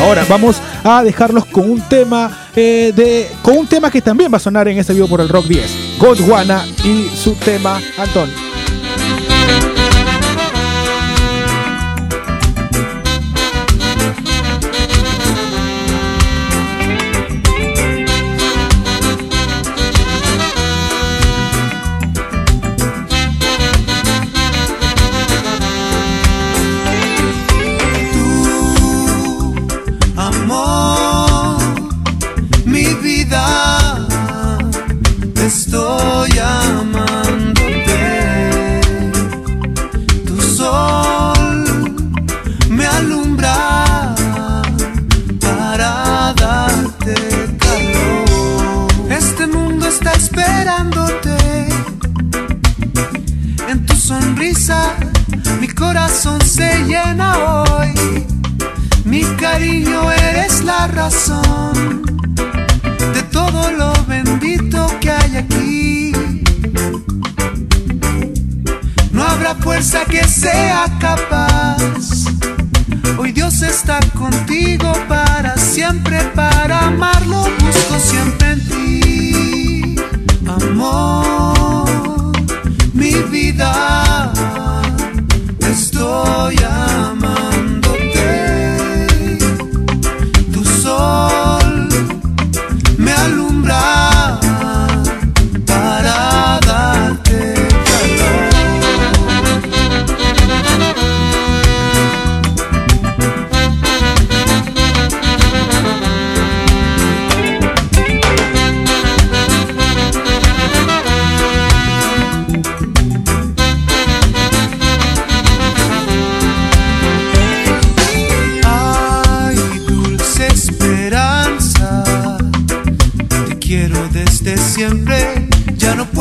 [0.00, 4.36] Ahora vamos a dejarlos con un tema eh, de con un tema que también va
[4.36, 5.98] a sonar en este vivo por el Rock 10.
[5.98, 8.47] Godwana y su tema Antón.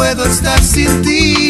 [0.07, 1.46] Puedo estar sin ti,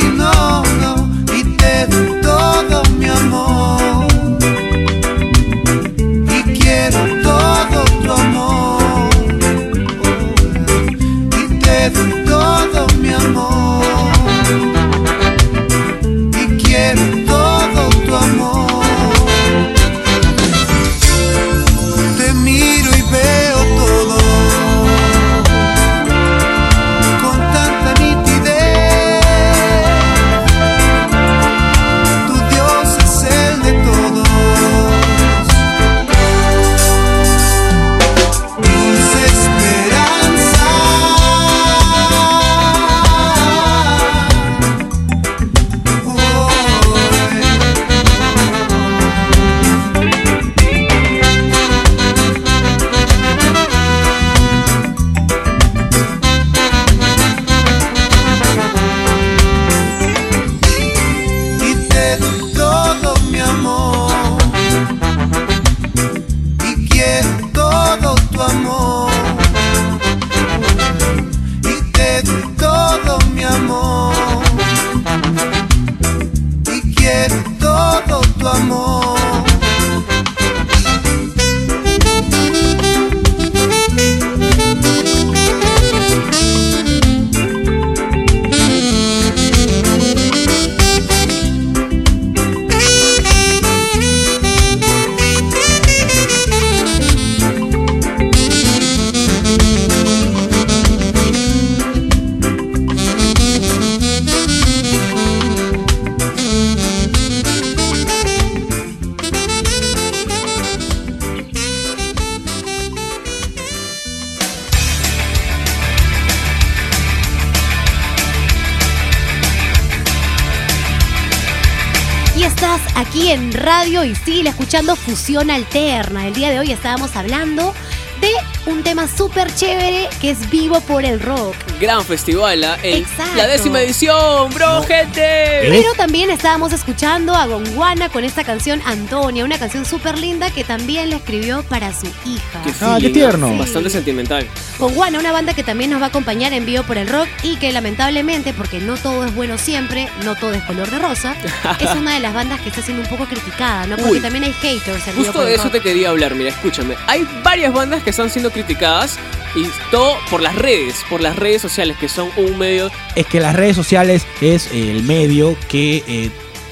[123.31, 126.27] en Radio y sigue escuchando Fusión Alterna.
[126.27, 127.73] El día de hoy estábamos hablando
[128.21, 128.31] de
[128.67, 131.55] un tema súper chévere que es Vivo por el Rock.
[131.79, 132.77] Gran festival, ¿ah?
[132.83, 133.35] El- Exacto.
[133.35, 135.21] la décima edición, bro, gente.
[135.69, 140.63] Pero también estábamos escuchando a Gonguana con esta canción Antonia, una canción súper linda que
[140.63, 142.61] también le escribió para su hija.
[142.63, 143.55] Qué Ah, qué tierno.
[143.57, 144.47] Bastante sentimental.
[144.79, 147.55] Gonguana, una banda que también nos va a acompañar en vivo por el rock y
[147.57, 151.35] que lamentablemente, porque no todo es bueno siempre, no todo es color de rosa,
[151.79, 153.95] es una de las bandas que está siendo un poco criticada, ¿no?
[153.97, 154.19] Porque Uy.
[154.19, 155.73] también hay haters en vivo Justo por de el eso rock.
[155.73, 156.95] te quería hablar, mira, escúchame.
[157.07, 159.17] Hay varias bandas que están siendo criticadas
[159.55, 163.39] y todo por las redes, por las redes sociales, que son un medio Es que
[163.39, 166.29] las redes sociales es el medio que eh,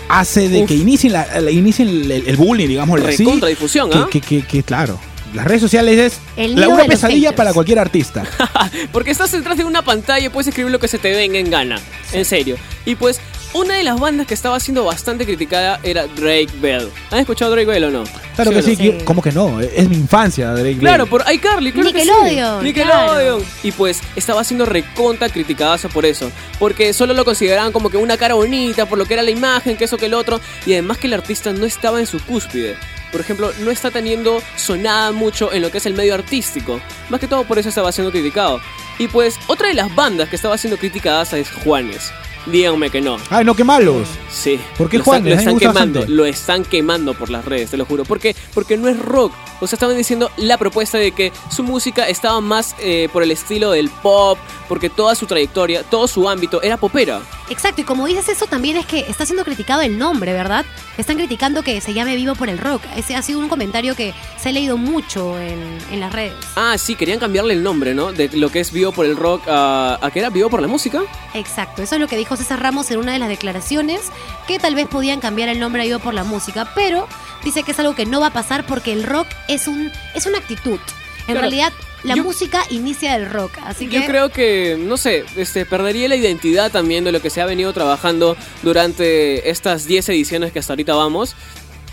[0.09, 0.67] hace de Uf.
[0.67, 3.17] que inicien, la, la- inicien el, el bullying, digamos así.
[3.23, 4.07] recontra difusión, Que, ¿ah?
[4.11, 4.99] que, que- que, claro,
[5.33, 7.35] las redes sociales es El la, una pesadilla haters.
[7.37, 8.23] para cualquier artista.
[8.91, 11.49] Porque estás detrás de una pantalla y puedes escribir lo que se te venga en
[11.49, 11.79] gana.
[12.13, 12.55] En serio.
[12.85, 13.19] Y pues,
[13.55, 16.89] una de las bandas que estaba siendo bastante criticada era Drake Bell.
[17.11, 18.03] ¿Han escuchado Drake Bell o no?
[18.35, 18.67] Claro ¿Sí que no?
[18.67, 18.75] Sí.
[18.77, 19.61] que- ¿cómo que no?
[19.61, 21.09] Es mi infancia, Drake Claro, Bell.
[21.09, 22.09] por iCarly, claro que sí.
[22.09, 23.39] Nickelodeon, Nickelodeon.
[23.39, 23.41] claro.
[23.63, 26.31] Y pues estaba siendo recontra criticada por eso.
[26.59, 29.77] Porque solo lo consideraban como que una cara bonita, por lo que era la imagen,
[29.77, 30.39] que eso que el otro.
[30.65, 32.75] Y además que el artista no estaba en su cúspide.
[33.11, 36.81] Por ejemplo, no está teniendo sonada mucho en lo que es el medio artístico.
[37.09, 38.59] Más que todo por eso estaba siendo criticado.
[38.99, 42.11] Y pues, otra de las bandas que estaba siendo criticadas es Juanes.
[42.45, 43.17] Díganme que no.
[43.29, 44.07] Ay, no, qué malos.
[44.31, 44.59] Sí.
[44.77, 45.33] ¿Por qué lo están, Juanes?
[45.33, 46.11] lo están quemando, bastante.
[46.11, 48.05] lo están quemando por las redes, te lo juro.
[48.05, 48.35] ¿Por qué?
[48.53, 49.33] Porque no es rock.
[49.61, 53.31] O sea, estaban diciendo la propuesta de que su música estaba más eh, por el
[53.31, 57.21] estilo del pop, porque toda su trayectoria, todo su ámbito era popera.
[57.49, 60.65] Exacto, y como dices eso también es que está siendo criticado el nombre, ¿verdad?
[60.97, 62.81] Están criticando que se llame Vivo por el Rock.
[62.95, 66.33] Ese ha sido un comentario que se ha leído mucho en, en las redes.
[66.55, 68.11] Ah, sí, querían cambiarle el nombre, ¿no?
[68.11, 70.67] De lo que es Vivo por el Rock a, a que era Vivo por la
[70.67, 71.03] música.
[71.33, 74.01] Exacto, eso es lo que dijo César Ramos en una de las declaraciones,
[74.47, 77.07] que tal vez podían cambiar el nombre a Vivo por la música, pero
[77.43, 80.25] dice que es algo que no va a pasar porque el rock es un es
[80.25, 80.79] una actitud.
[81.27, 81.73] En Claro, realidad,
[82.03, 86.07] la yo- música inicia del rock, así que Yo creo que, no sé, este, perdería
[86.07, 90.59] la identidad también de lo que se ha venido trabajando durante estas 10 ediciones que
[90.59, 91.35] hasta ahorita vamos.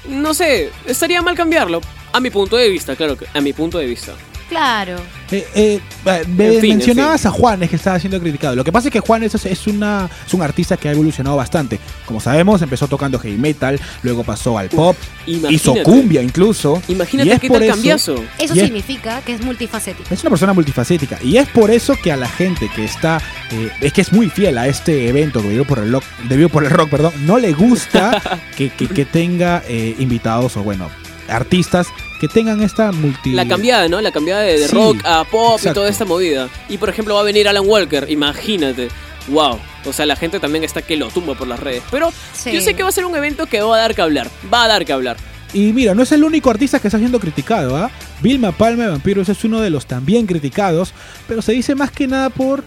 [0.09, 1.80] No sé, estaría mal cambiarlo.
[2.12, 4.12] A mi punto de vista, claro, que a mi punto de vista.
[4.53, 4.96] Claro.
[5.30, 8.55] Eh, eh, eh, me- En fin, en mencionabas a Juanes que estaba siendo criticado.
[8.55, 11.36] Lo que pasa es que Juanes es, es una, es un artista que ha evolucionado
[11.36, 11.80] bastante.
[12.05, 14.94] Como sabemos, empezó tocando heavy metal, luego pasó al pop,
[15.26, 15.82] hizo Imagínate.
[15.84, 16.82] cumbia incluso.
[16.86, 18.14] y Imagínate es qué por tal eso- cambiazo.
[18.38, 20.12] Eso Y es- significa que es multifacético.
[20.12, 23.18] Es una persona multifacética y es por eso que a la gente que está,
[23.50, 26.50] eh, es que es muy fiel a este evento que vivió por el rock, debió
[26.50, 28.20] por el rock, perdón, no le gusta
[28.57, 30.90] que, que- que tenga eh, invitados o bueno,
[31.28, 31.86] artistas
[32.23, 33.33] que tengan esta multi...
[33.33, 34.01] La cambiada, ¿no?
[34.01, 36.49] La cambiada de, de Sí, rock a pop y toda esta movida.
[36.68, 38.89] Y por ejemplo va a venir Alan Walker, imagínate.
[39.27, 39.59] Wow.
[39.87, 41.83] O sea, la gente también está que lo tumba por las redes.
[41.91, 42.53] Pero Sí.
[42.53, 44.31] yo sé que va a ser un evento que va a dar que hablar.
[44.55, 45.16] Va a dar que hablar.
[45.53, 47.91] Y mira, no es el único artista que está siendo criticado, ¿ah?
[48.23, 50.95] Vilma Palma de Vampiros es uno de los también criticados,
[51.27, 52.62] pero se dice más que nada por...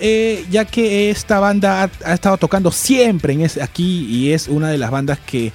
[0.00, 4.48] eh, ya que esta banda ha, ha estado tocando siempre en ese, aquí y es
[4.48, 5.50] una de las bandas que,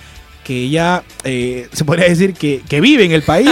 [0.47, 3.49] que ya eh, se podría decir que, que vive en el país.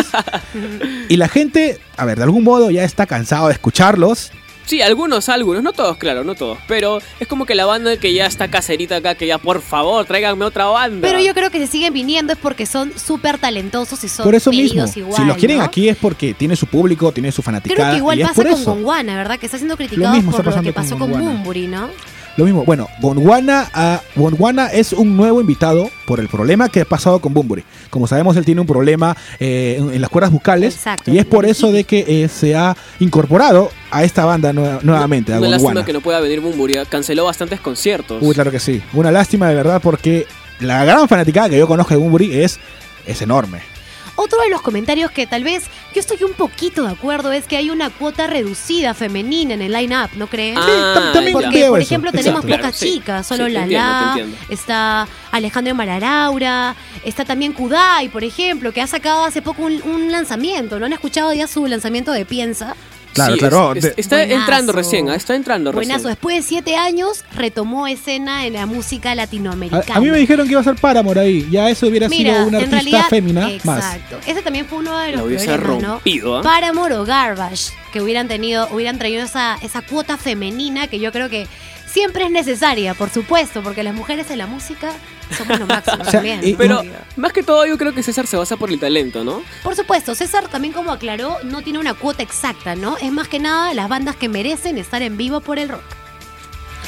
[1.10, 4.32] y la gente, a ver, de algún modo ya está cansado de escucharlos.
[4.66, 6.58] Sí, algunos, algunos, no todos, claro, no todos.
[6.70, 10.06] Pero es como que la banda que ya está caserita acá, que ya por favor,
[10.06, 11.06] tráiganme otra banda.
[11.06, 14.34] Pero yo creo que si siguen viniendo es porque son súper talentosos y son por
[14.34, 15.66] eso mismo, igual, si los quieren ¿no?
[15.66, 17.90] aquí es porque tiene su público, tiene su fanaticada.
[17.90, 18.64] Creo que igual y es pasa por con.
[18.64, 19.38] Gonguana, ¿verdad?
[19.38, 21.12] Que está siendo criticado mismo está por lo que con pasó con.
[21.12, 21.90] Bumburi, ¿no?
[22.38, 26.86] Lo mismo, bueno, Gondwana, ah, Gondwana es un nuevo invitado por el problema que ha
[26.86, 27.64] pasado con Bumburi.
[27.90, 31.12] Como sabemos, él tiene un problema eh, en, en las cuerdas vocales Exacto.
[31.12, 35.34] y es por eso de que eh, se ha incorporado a esta banda nue- nuevamente,
[35.34, 36.84] a Una lástima que no pueda venir Bumburia.
[36.84, 38.22] Canceló bastantes conciertos.
[38.22, 38.82] Uy, claro que sí.
[38.94, 40.28] Una lástima de verdad porque
[40.60, 42.60] la gran fanaticada que yo conozco de Bumburi es,
[43.08, 43.60] es enorme.
[44.18, 45.64] Otro de los comentarios que tal vez
[45.94, 49.74] yo estoy un poquito de acuerdo es que hay una cuota reducida femenina en el
[49.74, 50.58] line-up, ¿no creen?
[50.58, 51.32] Ah, ya.
[51.34, 52.24] Porque, veo por eso, ejemplo, exacto.
[52.24, 52.94] tenemos Claro, pocas sí.
[52.94, 54.38] chicas, solo Sí, te la entiendo, La, te entiendo.
[54.50, 60.12] está Alejandro Mararaura, está también Kudai, por ejemplo, que ha sacado hace poco un, un
[60.12, 62.76] lanzamiento, ¿no han escuchado ya su lanzamiento de Piensa?
[63.16, 63.74] Claro, Sí, claro.
[63.74, 64.40] es- de- es- está Buenazo.
[64.42, 66.10] entrando recién, ah, está entrando Buenazo, recién.
[66.12, 69.96] después de siete años retomó escena en la música latinoamericana.
[69.96, 71.48] a mí me dijeron que iba a ser Paramore ahí.
[71.50, 73.78] Ya eso hubiera Mira, sido una artista realidad, fémina más.
[73.80, 74.18] exacto.
[74.28, 75.48] Ese también fue uno de los problemas,
[75.82, 75.94] ¿no?
[75.94, 76.42] rompido, ¿ah?
[76.44, 81.30] Paramore o Garbage, que hubieran tenido, hubieran traído esa, esa cuota femenina que yo creo
[81.30, 81.48] que
[81.96, 84.92] siempre es necesaria, por supuesto, porque las mujeres en la música
[85.38, 86.42] somos lo máximo O sea, también.
[86.44, 86.92] y- Pero obvio.
[87.16, 89.42] más que todo yo creo que César se basa por el talento, ¿no?
[89.64, 92.98] Por supuesto, César también como aclaró, no tiene una cuota exacta, ¿no?
[92.98, 95.84] Es más que nada las bandas que merecen estar en vivo por el rock.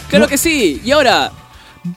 [0.09, 0.29] Claro No.
[0.29, 0.81] que sí.
[0.83, 1.31] Y ahora,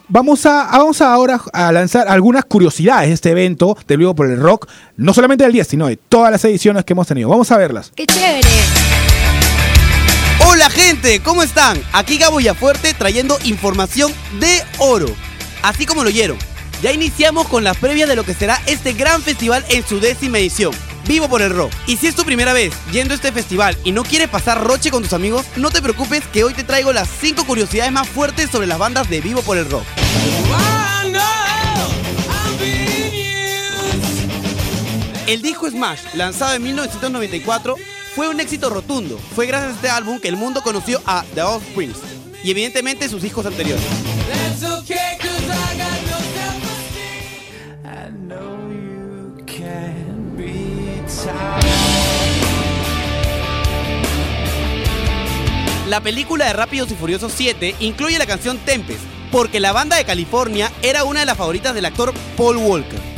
[0.06, 4.30] vamos a vamos a ahora a lanzar algunas curiosidades de este evento de Vivo por
[4.30, 7.28] el Rock, no solamente del día, sino de todas las ediciones que hemos tenido.
[7.28, 7.90] Vamos a verlas.
[7.96, 8.99] ¡Qué chévere!
[10.46, 11.82] Hola gente, ¿cómo están?
[11.92, 15.06] Aquí Gabo Fuerte trayendo información de oro.
[15.62, 16.38] Así como lo oyeron,
[16.82, 20.38] ya iniciamos con las previas de lo que será este gran festival en su décima
[20.38, 20.74] edición.
[21.06, 21.72] Vivo por el rock.
[21.86, 24.90] Y si es tu primera vez yendo a este festival y no quieres pasar roche
[24.90, 28.50] con tus amigos, no te preocupes que hoy te traigo las 5 curiosidades más fuertes
[28.50, 29.84] sobre las bandas de Vivo por el rock.
[35.26, 37.76] El disco Smash, lanzado en 1994,
[38.20, 39.18] fue un éxito rotundo.
[39.34, 41.94] Fue gracias a este álbum que el mundo conoció a The Offspring
[42.44, 43.82] y evidentemente sus hijos anteriores.
[55.88, 59.00] La película de Rápidos y Furiosos 7 incluye la canción Tempest,
[59.32, 63.09] porque la banda de California era una de las favoritas del actor Paul Walker.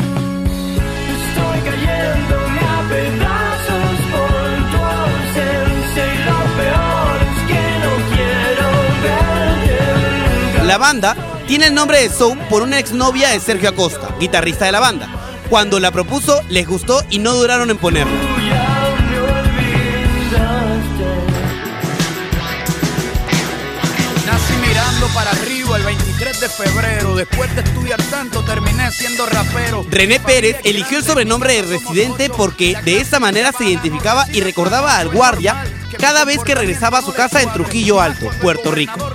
[10.65, 11.17] La banda
[11.49, 15.09] tiene el nombre de Soul por una exnovia de Sergio Acosta, guitarrista de la banda.
[15.51, 18.13] Cuando la propuso, les gustó y no duraron en ponerla.
[24.25, 27.17] Nací mirando para arriba el 23 de febrero.
[27.17, 29.85] Después de estudiar tanto, terminé siendo rapero.
[29.91, 34.97] René Pérez eligió el sobrenombre de Residente porque de esa manera se identificaba y recordaba
[34.97, 35.65] al guardia
[35.99, 39.13] cada vez que regresaba a su casa en Trujillo Alto, Puerto Rico.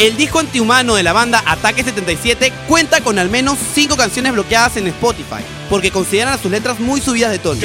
[0.00, 4.78] El disco antihumano de la banda Ataque 77 cuenta con al menos 5 canciones bloqueadas
[4.78, 7.60] en Spotify, porque consideran a sus letras muy subidas de tono.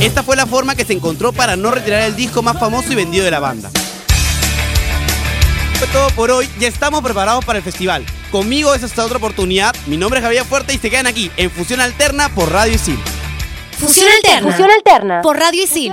[0.00, 2.94] Esta fue la forma que se encontró para no retirar el disco más famoso y
[2.94, 3.68] vendido de la banda.
[5.80, 8.06] Fue todo por hoy, ya estamos preparados para el festival.
[8.30, 11.50] Conmigo es esta otra oportunidad, mi nombre es Javier Fuerte y se quedan aquí en
[11.50, 13.00] Fusión Alterna por Radio Isil.
[13.76, 14.52] Fusión Alterna.
[14.52, 15.20] Fusión alterna.
[15.22, 15.92] Por Radio Isil.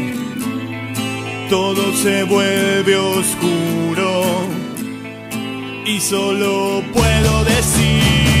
[1.51, 4.23] todo se vuelve oscuro.
[5.85, 8.40] Y solo puedo decir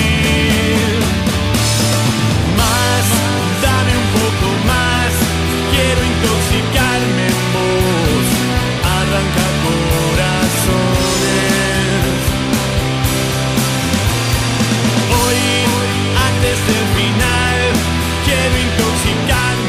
[18.23, 19.60] Quiero intoxicarme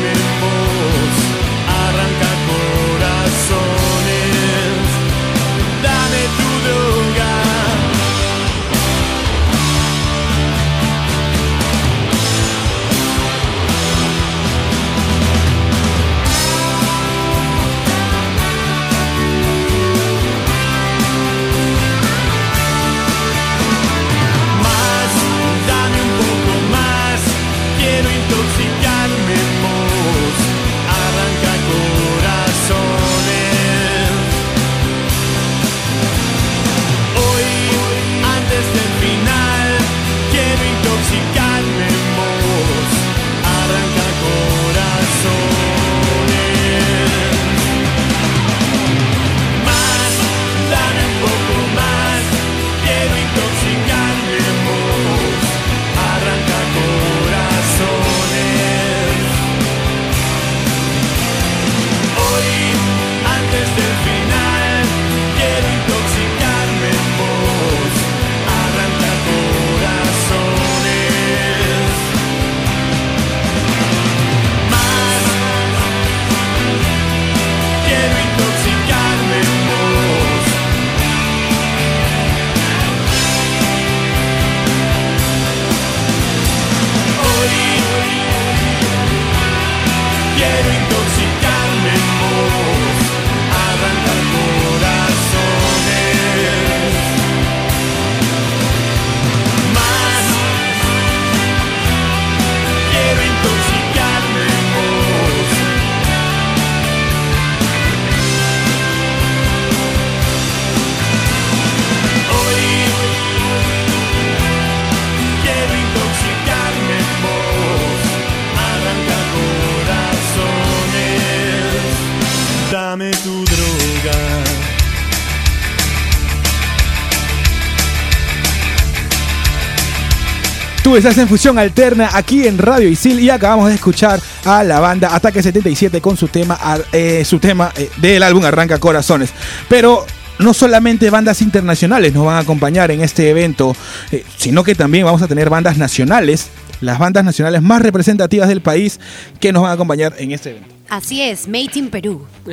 [130.93, 134.79] Tú estás en Fusión Alterna aquí en Radio Isil y acabamos de escuchar a la
[134.79, 136.61] banda Ataque 77 con su tema,
[136.93, 139.33] eh, su tema eh, del álbum Arranca Corazones.
[139.71, 140.05] Pero
[140.39, 143.75] no solamente bandas internacionales nos van a acompañar en este evento,
[144.11, 146.51] eh, sino que también vamos a tener bandas nacionales,
[146.83, 149.01] las bandas nacionales más representativas del país
[149.41, 150.69] que nos van a acompañar en este evento.
[150.91, 152.27] Así es, Made in Perú.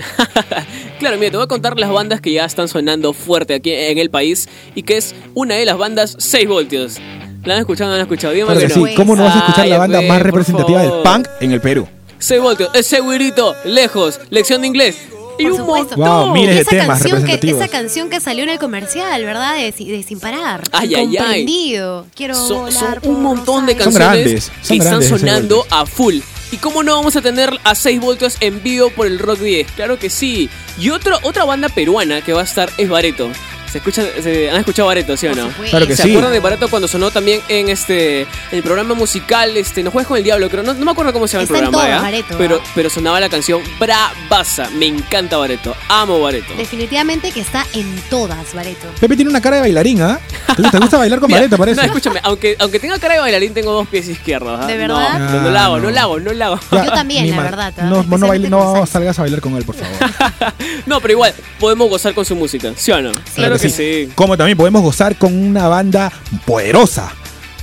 [0.99, 3.97] Claro, mira, te voy a contar las bandas que ya están sonando fuerte aquí en
[3.97, 6.99] el país y que es una de las bandas 6 voltios.
[7.43, 7.89] ¿La han escuchado?
[7.91, 8.33] ¿La han escuchado?
[8.33, 8.87] Dígame Claro que que no.
[8.87, 11.03] sí, ¿cómo no vas a escuchar Ay, la banda más por representativa del favor.
[11.03, 11.87] punk en el Perú?
[12.19, 14.97] 6 voltios, ese güirito, lejos, lección de inglés.
[15.37, 15.95] Y Por un supuesto.
[15.95, 16.25] montón.
[16.25, 17.61] Wow, miles de esa temas canción que, representativos.
[17.61, 19.55] esa canción que salió en el comercial, ¿verdad?
[19.55, 20.63] De, de Sin Parar.
[20.73, 21.07] Ay, ay, ay.
[21.13, 22.05] Incomprendido.
[22.13, 23.83] Quiero Son, son volar un por montón de Rosario.
[23.83, 26.15] Son canciones grandes, son que están grandes, sonando Seis a full.
[26.51, 29.71] ¿Y cómo no vamos a tener a 6 voltios en vivo por el Rock 10?
[29.77, 30.49] Claro que sí.
[30.77, 33.29] Y otro, otra banda peruana que va a estar es Bareto.
[33.71, 35.47] ¿Se escucha, se, ¿Han escuchado Bareto, sí o no?
[35.69, 36.09] Claro que ¿Se sí.
[36.09, 40.07] acuerdan de Bareto cuando sonó también en este en el programa musical este No juegues
[40.07, 40.49] con el diablo?
[40.49, 42.01] Creo, no, no me acuerdo cómo se llama Está el en programa, todas, ¿ya?
[42.01, 44.69] Bareto, pero, pero sonaba la canción Bravaza.
[44.71, 45.75] Me encanta Bareto.
[45.87, 46.53] Amo Bareto.
[46.57, 48.87] Definitivamente que está en todas, Bareto.
[48.99, 50.19] Pepe tiene una cara de bailarín, ¿ah?
[50.55, 51.81] ¿Te gusta, te gusta bailar con Mira, Bareta, parece?
[51.81, 54.59] No, escúchame, aunque, aunque tenga cara de bailarín, tengo dos pies izquierdos.
[54.61, 54.65] ¿ah?
[54.65, 55.19] ¿De No, verdad?
[55.19, 55.91] No, no, la hago, Ah, no no.
[55.91, 56.59] la hago, no la hago.
[56.71, 57.45] Ya, Yo también, la mal.
[57.45, 57.83] verdad, ¿ah?
[57.83, 59.93] No, no, baile- no salgas a bailar con él, por favor.
[60.85, 63.11] No, pero igual, podemos gozar con su música, ¿sí o no?
[63.35, 64.09] claro que sí.
[64.15, 66.11] Como también podemos gozar con una banda
[66.45, 67.11] poderosa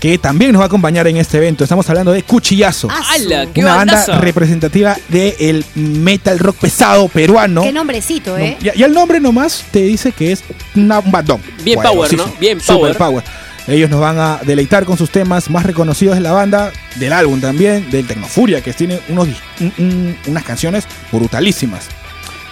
[0.00, 1.64] que también nos va a acompañar en este evento.
[1.64, 2.88] Estamos hablando de Cuchillazo.
[2.90, 3.46] Ah, ¡Hala!
[3.52, 7.62] ¡Qué una banda representativa del metal rock pesado peruano.
[7.62, 8.58] Qué nombrecito, ¿eh?
[8.62, 10.44] No, ya el nombre nomás te dice que es
[10.74, 11.40] una, un bandón.
[11.64, 12.14] Bien power.
[12.14, 12.30] ¿no?
[12.38, 12.96] Bien Super power.
[12.96, 13.24] power.
[13.68, 17.40] Ellos nos van a deleitar con sus temas más reconocidos de la banda, del álbum
[17.40, 21.86] también, del Tecnofuria, que tiene unos, dis- un- un- unas canciones brutalísimas.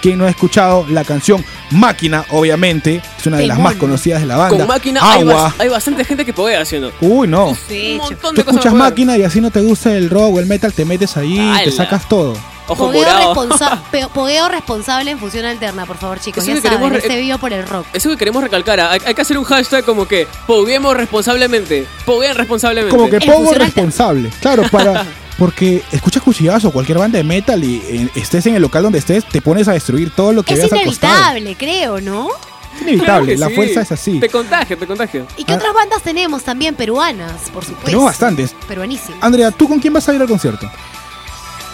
[0.04, 4.26] Quien no ha escuchado la canción Máquina, obviamente, es una de las más conocidas de
[4.26, 4.58] la banda.
[4.58, 5.48] Con máquina hay, Agua.
[5.48, 6.92] bas- hay bastante gente que puede haciendo.
[7.00, 7.56] Uy, no.
[7.66, 8.02] Sí, Un hecho.
[8.02, 10.44] montón Tú de cosas escuchas máquina y así no te gusta el rock o el
[10.46, 12.34] metal, te metes ahí y te sacas todo.
[12.68, 13.80] Ojo Pogueo, responsa-
[14.14, 16.44] pogueo responsable en fusión alterna, por favor, chicos.
[16.44, 17.86] Eso Ya que queremos saben, re- este video por el rock.
[17.94, 18.90] Eso que queremos recalcar, ¿ah?
[18.92, 21.86] hay, hay que hacer un hashtag como que poguemos responsablemente.
[22.04, 22.94] Pogueen responsablemente.
[22.94, 24.30] Como que función al- responsable.
[24.40, 25.06] Claro, para.
[25.38, 29.24] Porque escuchas cuchillazo, cualquier banda de metal y eh, estés en el local donde estés,
[29.28, 31.36] te pones a destruir todo lo que Es veas al costado.
[31.38, 32.28] inevitable, creo, ¿no?
[32.76, 33.54] Es inevitable, Claro la sí.
[33.54, 34.20] fuerza es así.
[34.20, 35.26] Te contagio, te contagio.
[35.36, 35.56] ¿Y qué Ah.
[35.56, 37.86] otras bandas tenemos también peruanas, por supuesto?
[37.86, 38.54] Tenemos bastantes.
[38.68, 39.18] Peruanísimas.
[39.22, 40.70] Andrea, ¿tú con quién vas a ir al concierto?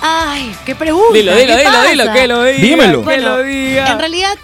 [0.01, 1.13] Ay, qué pregunta.
[1.13, 1.91] Dilo, ¿qué dilo, dilo, pasa?
[1.91, 2.59] dilo, que lo diga.
[2.63, 2.99] Dímelo.
[3.01, 3.93] Que Bueno, lo diga.
[3.93, 4.39] En realidad,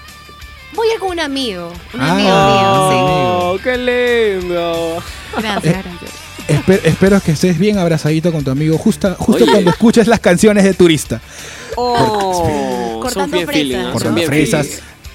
[0.75, 1.73] voy a ir con un amigo.
[1.95, 2.31] Un Ah, amigo
[3.55, 4.49] Oh, qué lindo.
[4.49, 5.43] mío, sí.
[5.43, 6.26] Gracias, gracias.
[6.49, 9.53] Espe- espero que estés bien abrazadito con tu amigo justa, justo Oye.
[9.53, 11.21] cuando escuches las canciones de Turista.
[11.77, 13.55] Oh, Cortando fresas.
[13.55, 13.83] feeling.
[13.83, 14.67] Son Cortando fresas.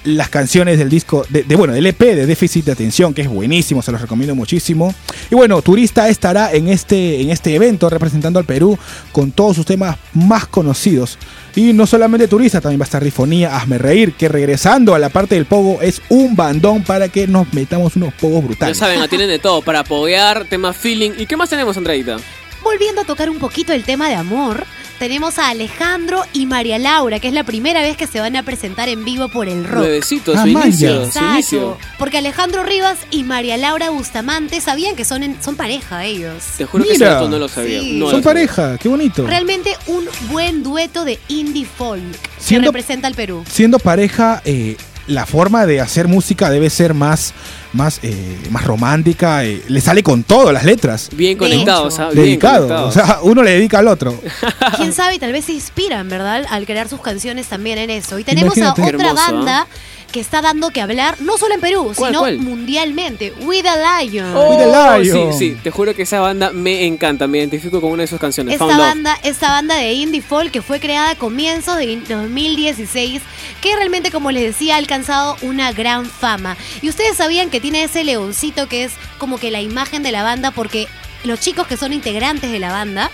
[0.04, 3.28] Las canciones del disco, de, de, bueno, del EP de Déficit de Atención, que es
[3.28, 4.92] buenísimo, se los recomiendo muchísimo.
[5.30, 8.76] Y bueno, Turista estará en este, en este evento representando al Perú
[9.12, 11.18] con todos sus temas más conocidos.
[11.54, 15.08] Y no solamente Turista, también va a estar Rifonía, Hazme Reír, que regresando a la
[15.10, 18.78] parte del pogo es un bandón para que nos metamos unos pogos Ya brutales.
[18.78, 21.12] saben, tienen de todo para poguear, tema feeling.
[21.18, 22.16] ¿Y qué más tenemos, Andreita?
[22.64, 24.64] Volviendo a tocar un poquito el tema de amor,
[25.02, 28.44] tenemos a Alejandro y María Laura, que es la primera vez que se van a
[28.44, 29.78] presentar en vivo por el rock.
[29.82, 31.78] Nuevecito, Ah, su man, inicio, su Exacto, inicio.
[31.98, 36.34] porque Alejandro Rivas y María Laura Bustamante sabían que son, en- son pareja ellos.
[36.56, 37.14] Te juro que Mira.
[37.14, 37.80] dato no lo sabía.
[37.80, 37.94] Sí.
[37.94, 38.32] no lo Son sabía.
[38.46, 39.26] pareja, qué bonito.
[39.26, 42.00] Realmente un buen dueto de indie folk
[42.38, 43.44] Siendo- que representa al Perú.
[43.50, 44.76] Siendo pareja, eh,
[45.14, 47.32] la forma de hacer música debe ser más,
[47.72, 49.44] más, eh, más romántica.
[49.44, 51.08] eh, le sale con todo las letras.
[51.14, 51.96] Bien conectados.
[51.98, 52.68] Bien Dedicado.
[52.68, 52.96] conectados.
[52.96, 54.20] O sea, uno le dedica al otro.
[54.76, 56.44] Quién sabe, tal vez se inspiran, ¿verdad?
[56.50, 58.18] Al crear sus canciones también en eso.
[58.18, 58.82] Y tenemos Imagínate.
[58.82, 59.66] a otra hermoso, banda
[60.12, 62.38] que está dando que hablar, no solo en Perú, ¿Cuál, sino cuál?
[62.38, 63.32] mundialmente.
[63.40, 64.36] With a Lion.
[64.36, 65.32] Oh, With the Lion.
[65.32, 68.20] sí, sí, te juro que esa banda me encanta, me identifico con una de sus
[68.20, 68.86] canciones, Esta Found Love.
[68.88, 73.22] banda, esta banda de indie folk que fue creada a comienzos de 2016,
[73.60, 76.56] que realmente, como les decía, ha alcanzado una gran fama.
[76.82, 80.22] Y ustedes sabían que tiene ese leoncito que es como que la imagen de la
[80.22, 80.86] banda, porque
[81.24, 83.10] los chicos que son integrantes de la banda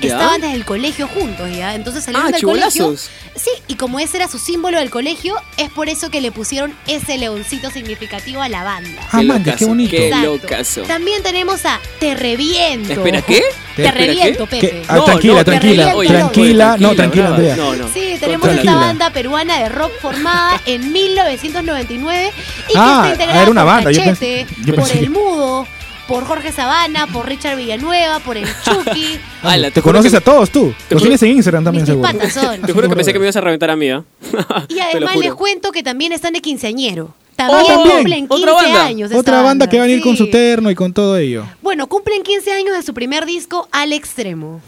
[0.00, 0.08] ¿Ya?
[0.12, 1.74] estaban desde el colegio juntos, ¿ya?
[1.74, 2.94] Entonces salieron Ah, del colegio.
[3.36, 6.74] Sí, y como ese era su símbolo del colegio, es por eso que le pusieron
[6.86, 9.02] ese leoncito significativo a la banda.
[9.10, 9.90] Ah, Qué locazo, qué bonito.
[9.90, 10.82] Qué locazo.
[10.82, 12.92] También tenemos a Te Reviento.
[12.92, 13.42] Espera, ¿qué?
[13.76, 13.90] Te ¿qué?
[13.92, 14.82] Reviento, Que- Pepe.
[14.88, 17.26] ah, No, tranquila, no, tranquila, te reviento, tranquila, no, no, tranquila.
[17.28, 17.56] Andrea.
[17.56, 17.88] No, no.
[17.92, 18.72] Sí, tenemos Tranquila.
[18.72, 22.32] esta banda peruana de rock formada en 1999
[22.68, 25.08] y que Ah, está integrada era una por banda, yo pensé- yo por El que-
[25.10, 25.66] Mudo,
[26.10, 29.20] por Jorge Sabana, por Richard Villanueva, por el Chucky.
[29.44, 30.74] Ala, te juro conoces que- a todos tú.
[30.88, 32.08] te Los tienes en Instagram también, Mis seguro.
[32.30, 32.60] son.
[32.62, 34.02] Te juro que pensé que me ibas a reventar a mí, ¿ah?
[34.68, 37.14] Y además les cuento que también están de quinceañero.
[37.36, 37.96] También también.
[37.96, 38.84] cumplen 15 ¿Otra banda?
[38.84, 39.12] años.
[39.14, 41.44] Otra banda que va a venir con su terno y con todo ello.
[41.62, 44.60] Bueno, cumplen 15 años de su primer disco al extremo.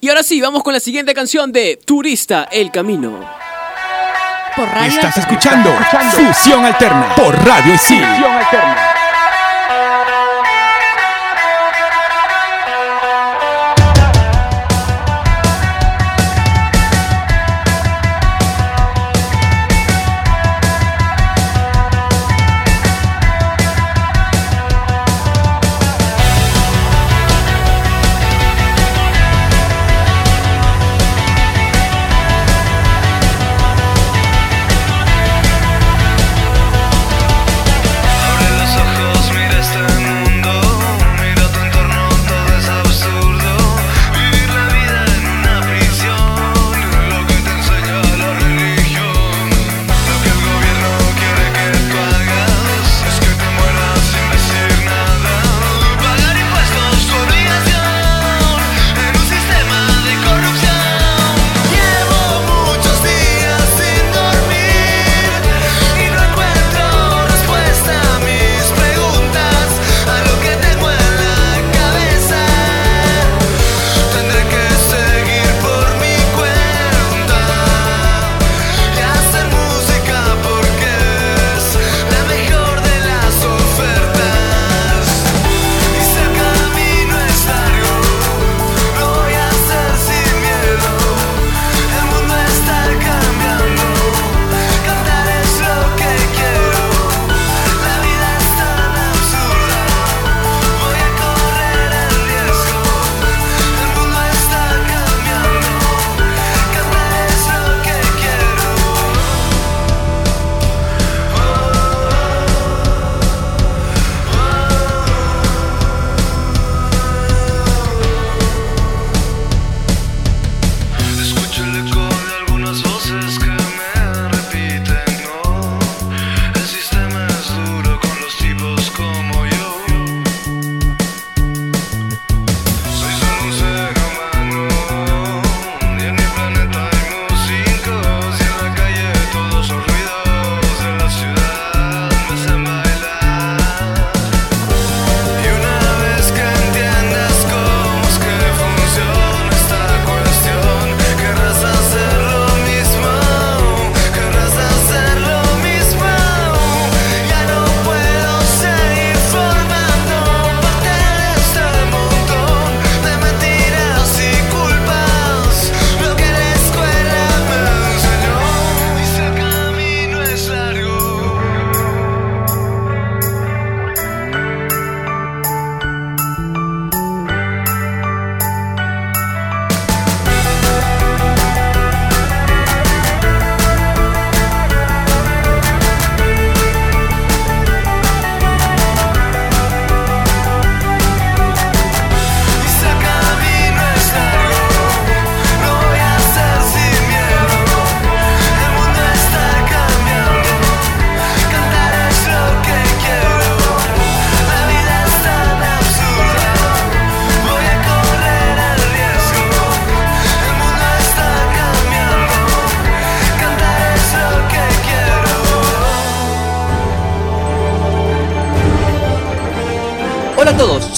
[0.00, 3.20] Y ahora sí, vamos con la siguiente canción de Turista El Camino.
[4.56, 4.88] Por radio.
[4.88, 5.38] Estás Alterna.
[5.38, 5.70] escuchando
[6.32, 8.02] Fusión Alterna por Radio Isil.
[8.02, 8.87] Abre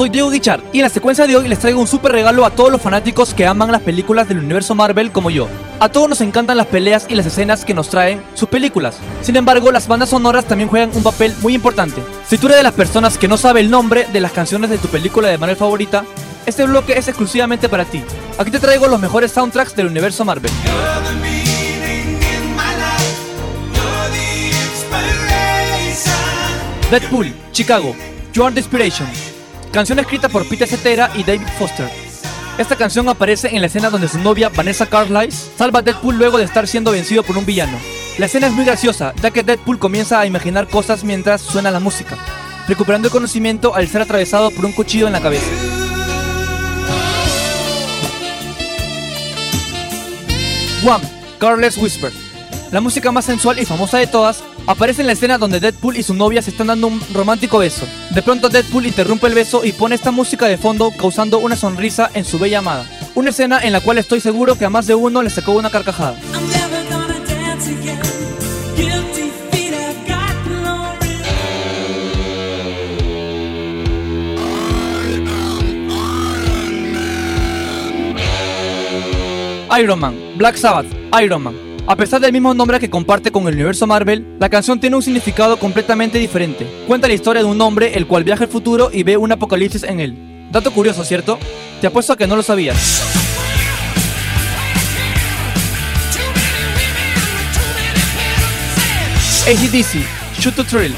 [0.01, 2.51] soy Diego Guichard y en la secuencia de hoy les traigo un super regalo a
[2.51, 5.47] todos los fanáticos que aman las películas del universo Marvel como yo.
[5.79, 8.97] A todos nos encantan las peleas y las escenas que nos traen sus películas.
[9.21, 12.01] Sin embargo, las bandas sonoras también juegan un papel muy importante.
[12.27, 14.79] Si tú eres de las personas que no sabe el nombre de las canciones de
[14.79, 16.07] tu película de Marvel favorita,
[16.47, 18.03] este bloque es exclusivamente para ti.
[18.39, 20.51] Aquí te traigo los mejores soundtracks del universo Marvel.
[26.91, 27.95] Deadpool, Chicago,
[28.33, 29.30] You Are the Inspiration.
[29.73, 31.89] Canción escrita por Peter Cetera y David Foster.
[32.59, 36.39] Esta canción aparece en la escena donde su novia Vanessa Carlisle salva a Deadpool luego
[36.39, 37.79] de estar siendo vencido por un villano.
[38.19, 41.79] La escena es muy graciosa, ya que Deadpool comienza a imaginar cosas mientras suena la
[41.79, 42.19] música,
[42.67, 45.47] recuperando el conocimiento al ser atravesado por un cuchillo en la cabeza.
[50.83, 51.01] Wham!
[51.39, 52.13] Careless Whisper.
[52.73, 56.03] La música más sensual y famosa de todas, aparece en la escena donde Deadpool y
[56.03, 57.87] su novia se están dando un romántico beso.
[58.11, 62.11] De pronto Deadpool interrumpe el beso y pone esta música de fondo causando una sonrisa
[62.15, 62.87] en su bella amada.
[63.15, 65.71] Una escena en la cual estoy seguro que a más de uno le sacó una
[65.71, 66.17] carcajada.
[79.79, 80.87] Iron Man, Black Sabbath,
[81.23, 81.70] Iron Man.
[81.91, 85.03] A pesar del mismo nombre que comparte con el universo Marvel, la canción tiene un
[85.03, 86.65] significado completamente diferente.
[86.87, 89.83] Cuenta la historia de un hombre el cual viaja al futuro y ve un apocalipsis
[89.83, 90.47] en él.
[90.53, 91.37] Dato curioso, ¿cierto?
[91.81, 93.03] Te apuesto a que no lo sabías.
[99.49, 100.95] ACDC, Shoot to Thrill.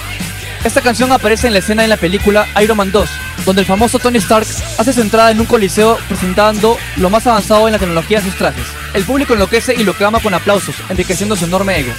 [0.63, 3.09] Esta canción aparece en la escena en la película Iron Man 2,
[3.47, 7.67] donde el famoso Tony Stark hace su entrada en un coliseo presentando lo más avanzado
[7.67, 8.82] en la tecnología de sus trajes.
[8.95, 11.93] El público enloquece y lo clama con aplausos, enriqueciendo su enorme ego.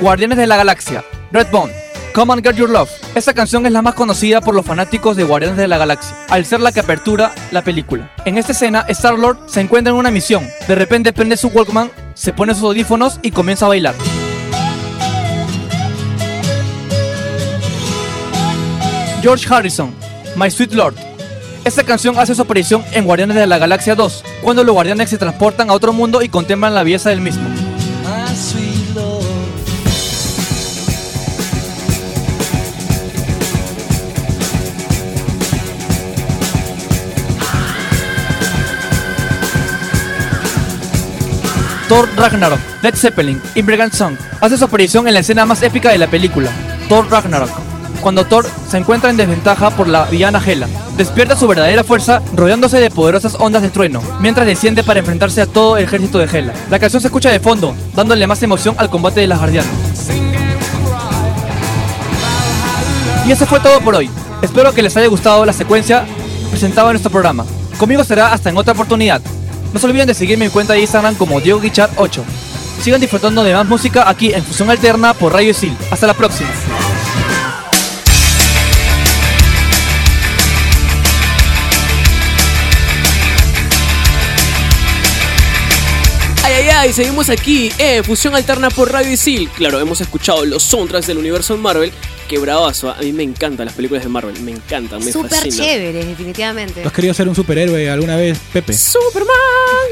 [0.00, 1.72] Guardianes de la Galaxia, Redbone,
[2.14, 2.90] Come and Get Your Love.
[3.14, 6.46] Esta canción es la más conocida por los fanáticos de Guardianes de la Galaxia, al
[6.46, 8.10] ser la que apertura la película.
[8.24, 10.48] En esta escena, Star-Lord se encuentra en una misión.
[10.66, 13.94] De repente prende su Walkman, se pone sus audífonos y comienza a bailar.
[19.26, 19.92] George Harrison,
[20.36, 20.94] My Sweet Lord.
[21.64, 25.18] Esta canción hace su aparición en Guardianes de la Galaxia 2, cuando los guardianes se
[25.18, 27.42] transportan a otro mundo y contemplan la belleza del mismo.
[41.88, 45.98] Thor Ragnarok, Led Zeppelin, Immigrant Song, hace su aparición en la escena más épica de
[45.98, 46.52] la película,
[46.88, 47.65] Thor Ragnarok,
[48.06, 50.68] cuando Thor se encuentra en desventaja por la villana Hela.
[50.96, 55.46] Despierta su verdadera fuerza rodeándose de poderosas ondas de trueno, mientras desciende para enfrentarse a
[55.46, 56.52] todo el ejército de Hela.
[56.70, 59.72] La canción se escucha de fondo, dándole más emoción al combate de las guardianas.
[63.26, 64.08] Y eso fue todo por hoy.
[64.40, 66.04] Espero que les haya gustado la secuencia
[66.50, 67.44] presentada en nuestro programa.
[67.76, 69.20] Conmigo será hasta en otra oportunidad.
[69.72, 72.24] No se olviden de seguirme en cuenta de Instagram como Diego Guichar 8.
[72.80, 75.74] Sigan disfrutando de más música aquí en Fusión Alterna por Radio Sil.
[75.90, 76.50] Hasta la próxima.
[86.86, 89.48] Ay, seguimos aquí en Fusión Alterna por Radio Isil.
[89.48, 91.92] Claro, hemos escuchado los soundtracks del universo Marvel.
[92.28, 95.92] Qué bravazo, a mí me encantan las películas de Marvel, me encantan, me Súper fascinan.
[95.92, 96.82] definitivamente.
[96.82, 98.72] ¿Tú has querido ser un superhéroe alguna vez, Pepe?
[98.72, 99.30] Superman.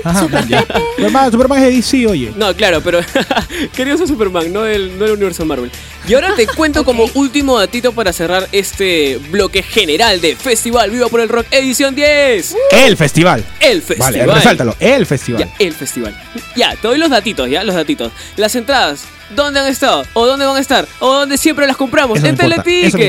[0.03, 0.63] Ajá, Super ya.
[0.63, 0.81] Pepe.
[0.97, 2.33] Superman, Superman es de DC, oye.
[2.35, 2.99] No, claro, pero
[3.77, 5.71] quería ser Superman, no el, no el universo Marvel.
[6.09, 11.07] Y ahora te cuento como último datito para cerrar este bloque general de Festival Viva
[11.09, 12.57] por el Rock edición 10.
[12.73, 13.45] El festival.
[13.61, 14.13] El festival.
[14.13, 14.77] Vale, resáltalo.
[14.81, 15.45] El festival.
[15.45, 16.21] Ya, el festival.
[16.57, 18.11] Ya, te doy los datitos, ya, los datitos.
[18.37, 19.05] Las entradas,
[19.35, 20.05] ¿dónde han estado?
[20.15, 20.87] ¿O dónde van a estar?
[21.01, 22.19] ¿O dónde siempre las compramos?
[22.19, 22.37] Eso en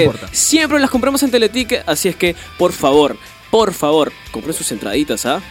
[0.04, 0.28] importa.
[0.32, 3.18] Siempre las compramos en Teleticket, así es que, por favor,
[3.52, 5.42] por favor, compren sus entraditas, ¿ah?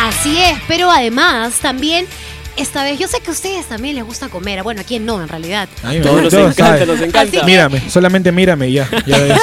[0.00, 2.06] Así es, pero además también
[2.58, 4.62] esta vez, yo sé que a ustedes también les gusta comer.
[4.62, 5.68] Bueno, a quién no, en realidad.
[5.82, 7.42] A mí me Todos nos encanta, nos encanta.
[7.44, 8.88] Mírame, solamente mírame ya.
[9.06, 9.40] Ya ves.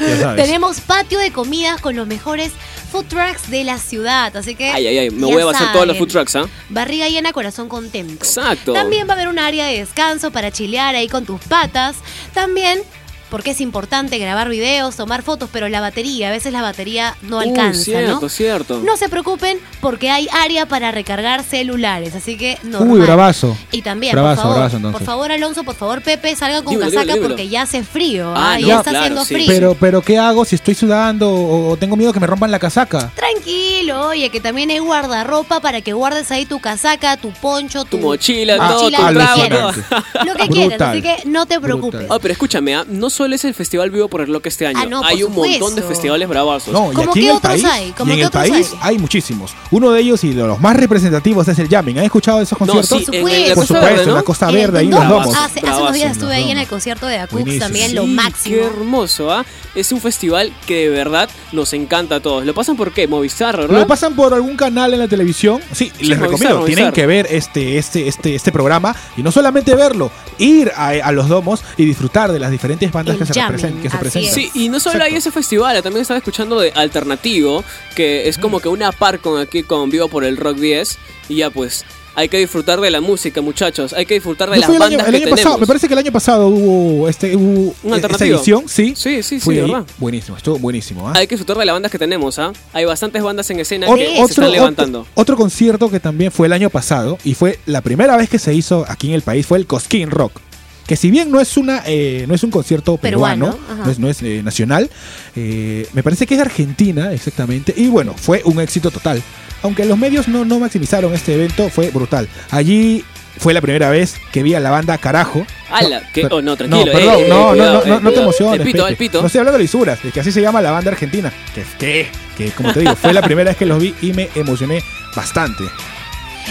[0.00, 0.44] Ya sabes.
[0.44, 2.52] Tenemos patio de comidas con los mejores
[2.90, 4.36] food trucks de la ciudad.
[4.36, 4.70] Así que.
[4.70, 6.48] Ay, ay, ay, me voy a basar todos los saben, food trucks, ¿ah?
[6.68, 8.24] Barriga llena, corazón contento.
[8.24, 8.72] Exacto.
[8.72, 11.96] También va a haber un área de descanso para chilear ahí con tus patas.
[12.34, 12.82] También,
[13.30, 17.38] porque es importante grabar videos, tomar fotos, pero la batería, a veces la batería no
[17.40, 18.28] alcanza, cierto, ¿no?
[18.28, 18.82] cierto.
[18.84, 22.80] No se preocupen porque hay área para recargar celulares, así que no.
[22.80, 23.56] Uy, bravazo.
[23.72, 24.98] Y también, Bravazo, por favor, bravazo, entonces.
[24.98, 28.32] por favor, Alonso, por favor, Pepe, salgan con Dímelo, casaca dímelo, porque ya hace frío.
[28.36, 28.58] Ah, ¿ah?
[28.60, 29.34] no, ya está claro, haciendo sí.
[29.34, 29.46] frío.
[29.48, 32.58] Pero, pero, ¿qué hago si estoy sudando o, o tengo miedo que me rompan la
[32.58, 33.10] casaca?
[33.14, 37.96] Tranquilo, oye, que también hay guardarropa para que guardes ahí tu casaca, tu poncho, tu,
[37.96, 39.76] Tu mochila, tu todo, mochila, tu lo que trago, quieras.
[39.88, 40.24] todo.
[40.24, 40.90] Lo que quieras, Brutal.
[40.90, 42.06] así que no te preocupes.
[42.10, 42.84] Ah, pero escúchame, ¿ah?
[42.88, 44.78] no solo es el Festival Vivo por el Rock este año.
[44.80, 46.72] Ah, no, por hay un montón de festivales bravazos.
[46.72, 47.88] No, y ¿Cómo aquí qué en el otros país, hay?
[47.88, 48.94] y ¿Cómo en qué el otros país hay?
[48.94, 48.98] hay?
[48.98, 49.54] muchísimos.
[49.70, 51.98] Uno de ellos y de los más representativos es el Jamming.
[51.98, 52.98] ¿Han escuchado de esos No, conciertos?
[52.98, 53.54] sí, en supuesto.
[53.56, 54.14] Por supuesto, Verde, en ¿no?
[54.14, 55.24] la Costa Verde, ahí los Domos.
[55.26, 55.36] domos.
[55.36, 58.56] Hace, hace unos días estuve ahí en el concierto de Acux también, lo máximo.
[58.56, 59.44] Qué hermoso, ¿ah?
[59.74, 62.44] Es un festival que de verdad nos encanta a todos.
[62.46, 63.06] ¿Lo pasan por qué?
[63.06, 63.80] Movistar, ¿verdad?
[63.80, 65.60] Lo pasan por algún canal en la televisión.
[65.72, 66.58] Sí, Sí, les Movistar, recomiendo.
[66.60, 66.74] Movistar.
[66.76, 71.12] Tienen que ver este, este, este, este programa y no solamente verlo, ir a, a
[71.12, 74.00] los domos y disfrutar de las diferentes bandas Que se, jamming, represen- que se así
[74.00, 74.34] presentan.
[74.34, 75.18] Sí, y no solo hay Exacto.
[75.18, 79.62] ese festival, también estaba escuchando de Alternativo, que es como que una par con aquí
[79.62, 80.98] con Vivo por el Rock 10.
[81.28, 81.84] Y ya pues,
[82.16, 83.92] Hay que disfrutar de la música, muchachos.
[83.92, 85.40] Hay que disfrutar de Yo las el año, bandas el que año tenemos.
[85.40, 88.94] pasado, me parece que el año pasado hubo, este, hubo ¿Un esta edición, sí.
[88.96, 89.54] Sí, sí, sí.
[89.54, 89.84] ¿verdad?
[89.96, 91.08] Buenísimo, estuvo buenísimo.
[91.08, 91.12] ¿ah?
[91.14, 92.52] Hay que disfrutar de las bandas que tenemos, ¿ah?
[92.72, 95.00] Hay bastantes bandas en escena Ot- que se están levantando.
[95.02, 98.40] Otro, otro concierto que también fue el año pasado y fue la primera vez que
[98.40, 100.40] se hizo aquí en el país fue el Cosquín Rock.
[100.86, 103.98] Que si bien no es una eh, no es un concierto peruano, Peruano, no es,
[104.00, 104.90] no es, eh, nacional,
[105.36, 109.22] eh, me parece que es de Argentina exactamente y bueno fue un éxito total.
[109.62, 112.26] Aunque los medios no, no maximizaron este evento, fue brutal.
[112.50, 113.04] Allí
[113.38, 115.46] fue la primera vez que vi a la banda Carajo.
[115.70, 116.02] ¡Hala!
[116.14, 116.86] Per- Oh, no, tranquilo.
[116.86, 118.22] No, perdón, eh, eh, no, no, cuidado, no, eh, no, no te cuidado.
[118.22, 118.60] emociones.
[118.60, 119.20] El pito, el pito.
[119.20, 121.30] No estoy hablando de lisuras, es que así se llama la banda argentina.
[121.54, 122.08] Que, que,
[122.38, 124.82] que como te digo, fue la primera vez que los vi y me emocioné
[125.14, 125.64] bastante.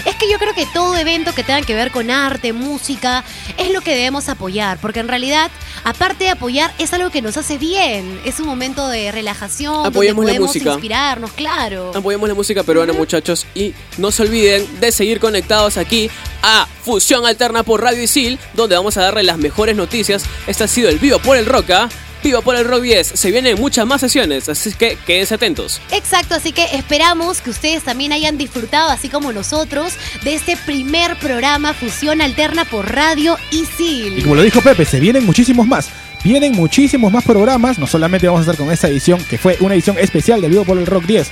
[0.04, 3.24] Es que yo creo que todo evento que tenga que ver con arte, música,
[3.58, 5.50] es lo que debemos apoyar, porque en realidad,
[5.84, 8.20] aparte de apoyar, es algo que nos hace bien.
[8.24, 10.72] Es un momento de relajación, Apoyemos la donde podemos música.
[10.72, 11.92] inspirarnos, claro.
[11.94, 13.46] Apoyemos la música peruana, muchachos.
[13.54, 16.10] Y no se olviden de seguir conectados aquí
[16.42, 20.24] a Fusión Alterna por Radio Isil, donde vamos a darle las mejores noticias.
[20.46, 21.88] Este ha sido el Vivo por el Roca.
[22.22, 23.12] Vivo por el Rock 10.
[23.14, 25.80] Se vienen muchas más sesiones, así que quédense atentos.
[25.92, 31.16] Exacto, así que esperamos que ustedes también hayan disfrutado, así como nosotros, de este primer
[31.18, 34.22] programa Fusión Alterna por Radio Y Isil.
[34.22, 35.88] como lo dijo Pepe, se vienen muchísimos más.
[36.22, 37.78] Vienen muchísimos más programas.
[37.78, 40.64] No solamente vamos a estar con esta edición, que fue una edición especial del Vivo
[40.64, 41.30] por el Rock 10.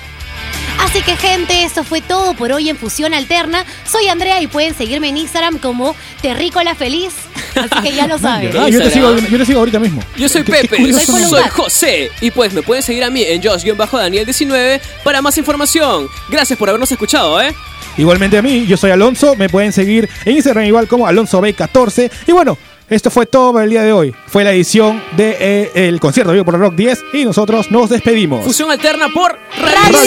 [0.81, 3.65] Así que gente, eso fue todo por hoy en Fusión Alterna.
[3.91, 7.13] Soy Andrea y pueden seguirme en Instagram como Terrícola Feliz.
[7.55, 8.57] Así que ya lo saben.
[8.57, 10.03] Ah, yo, te sigo, yo te sigo ahorita mismo.
[10.17, 11.43] Yo soy Qué- qué Pepe, curioso soy.
[11.51, 12.11] José.
[12.21, 16.09] Y pues me pueden seguir a mí en Josh-Daniel19 para más información.
[16.29, 17.55] Gracias por habernos escuchado, ¿eh?
[17.97, 19.35] Igualmente a mí, yo soy Alonso.
[19.35, 22.11] Me pueden seguir en Instagram igual como AlonsoB14.
[22.29, 22.57] Y bueno,
[22.89, 24.15] esto fue todo por el día de hoy.
[24.27, 27.05] Fue la edición del concierto Vivo por el Rock 10.
[27.13, 28.45] Y nosotros nos despedimos.
[28.45, 30.01] Fusión alterna por Radio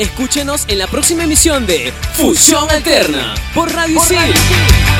[0.00, 4.99] Escúchenos en la próxima emisión de Fusión Alterna por Radio Isil.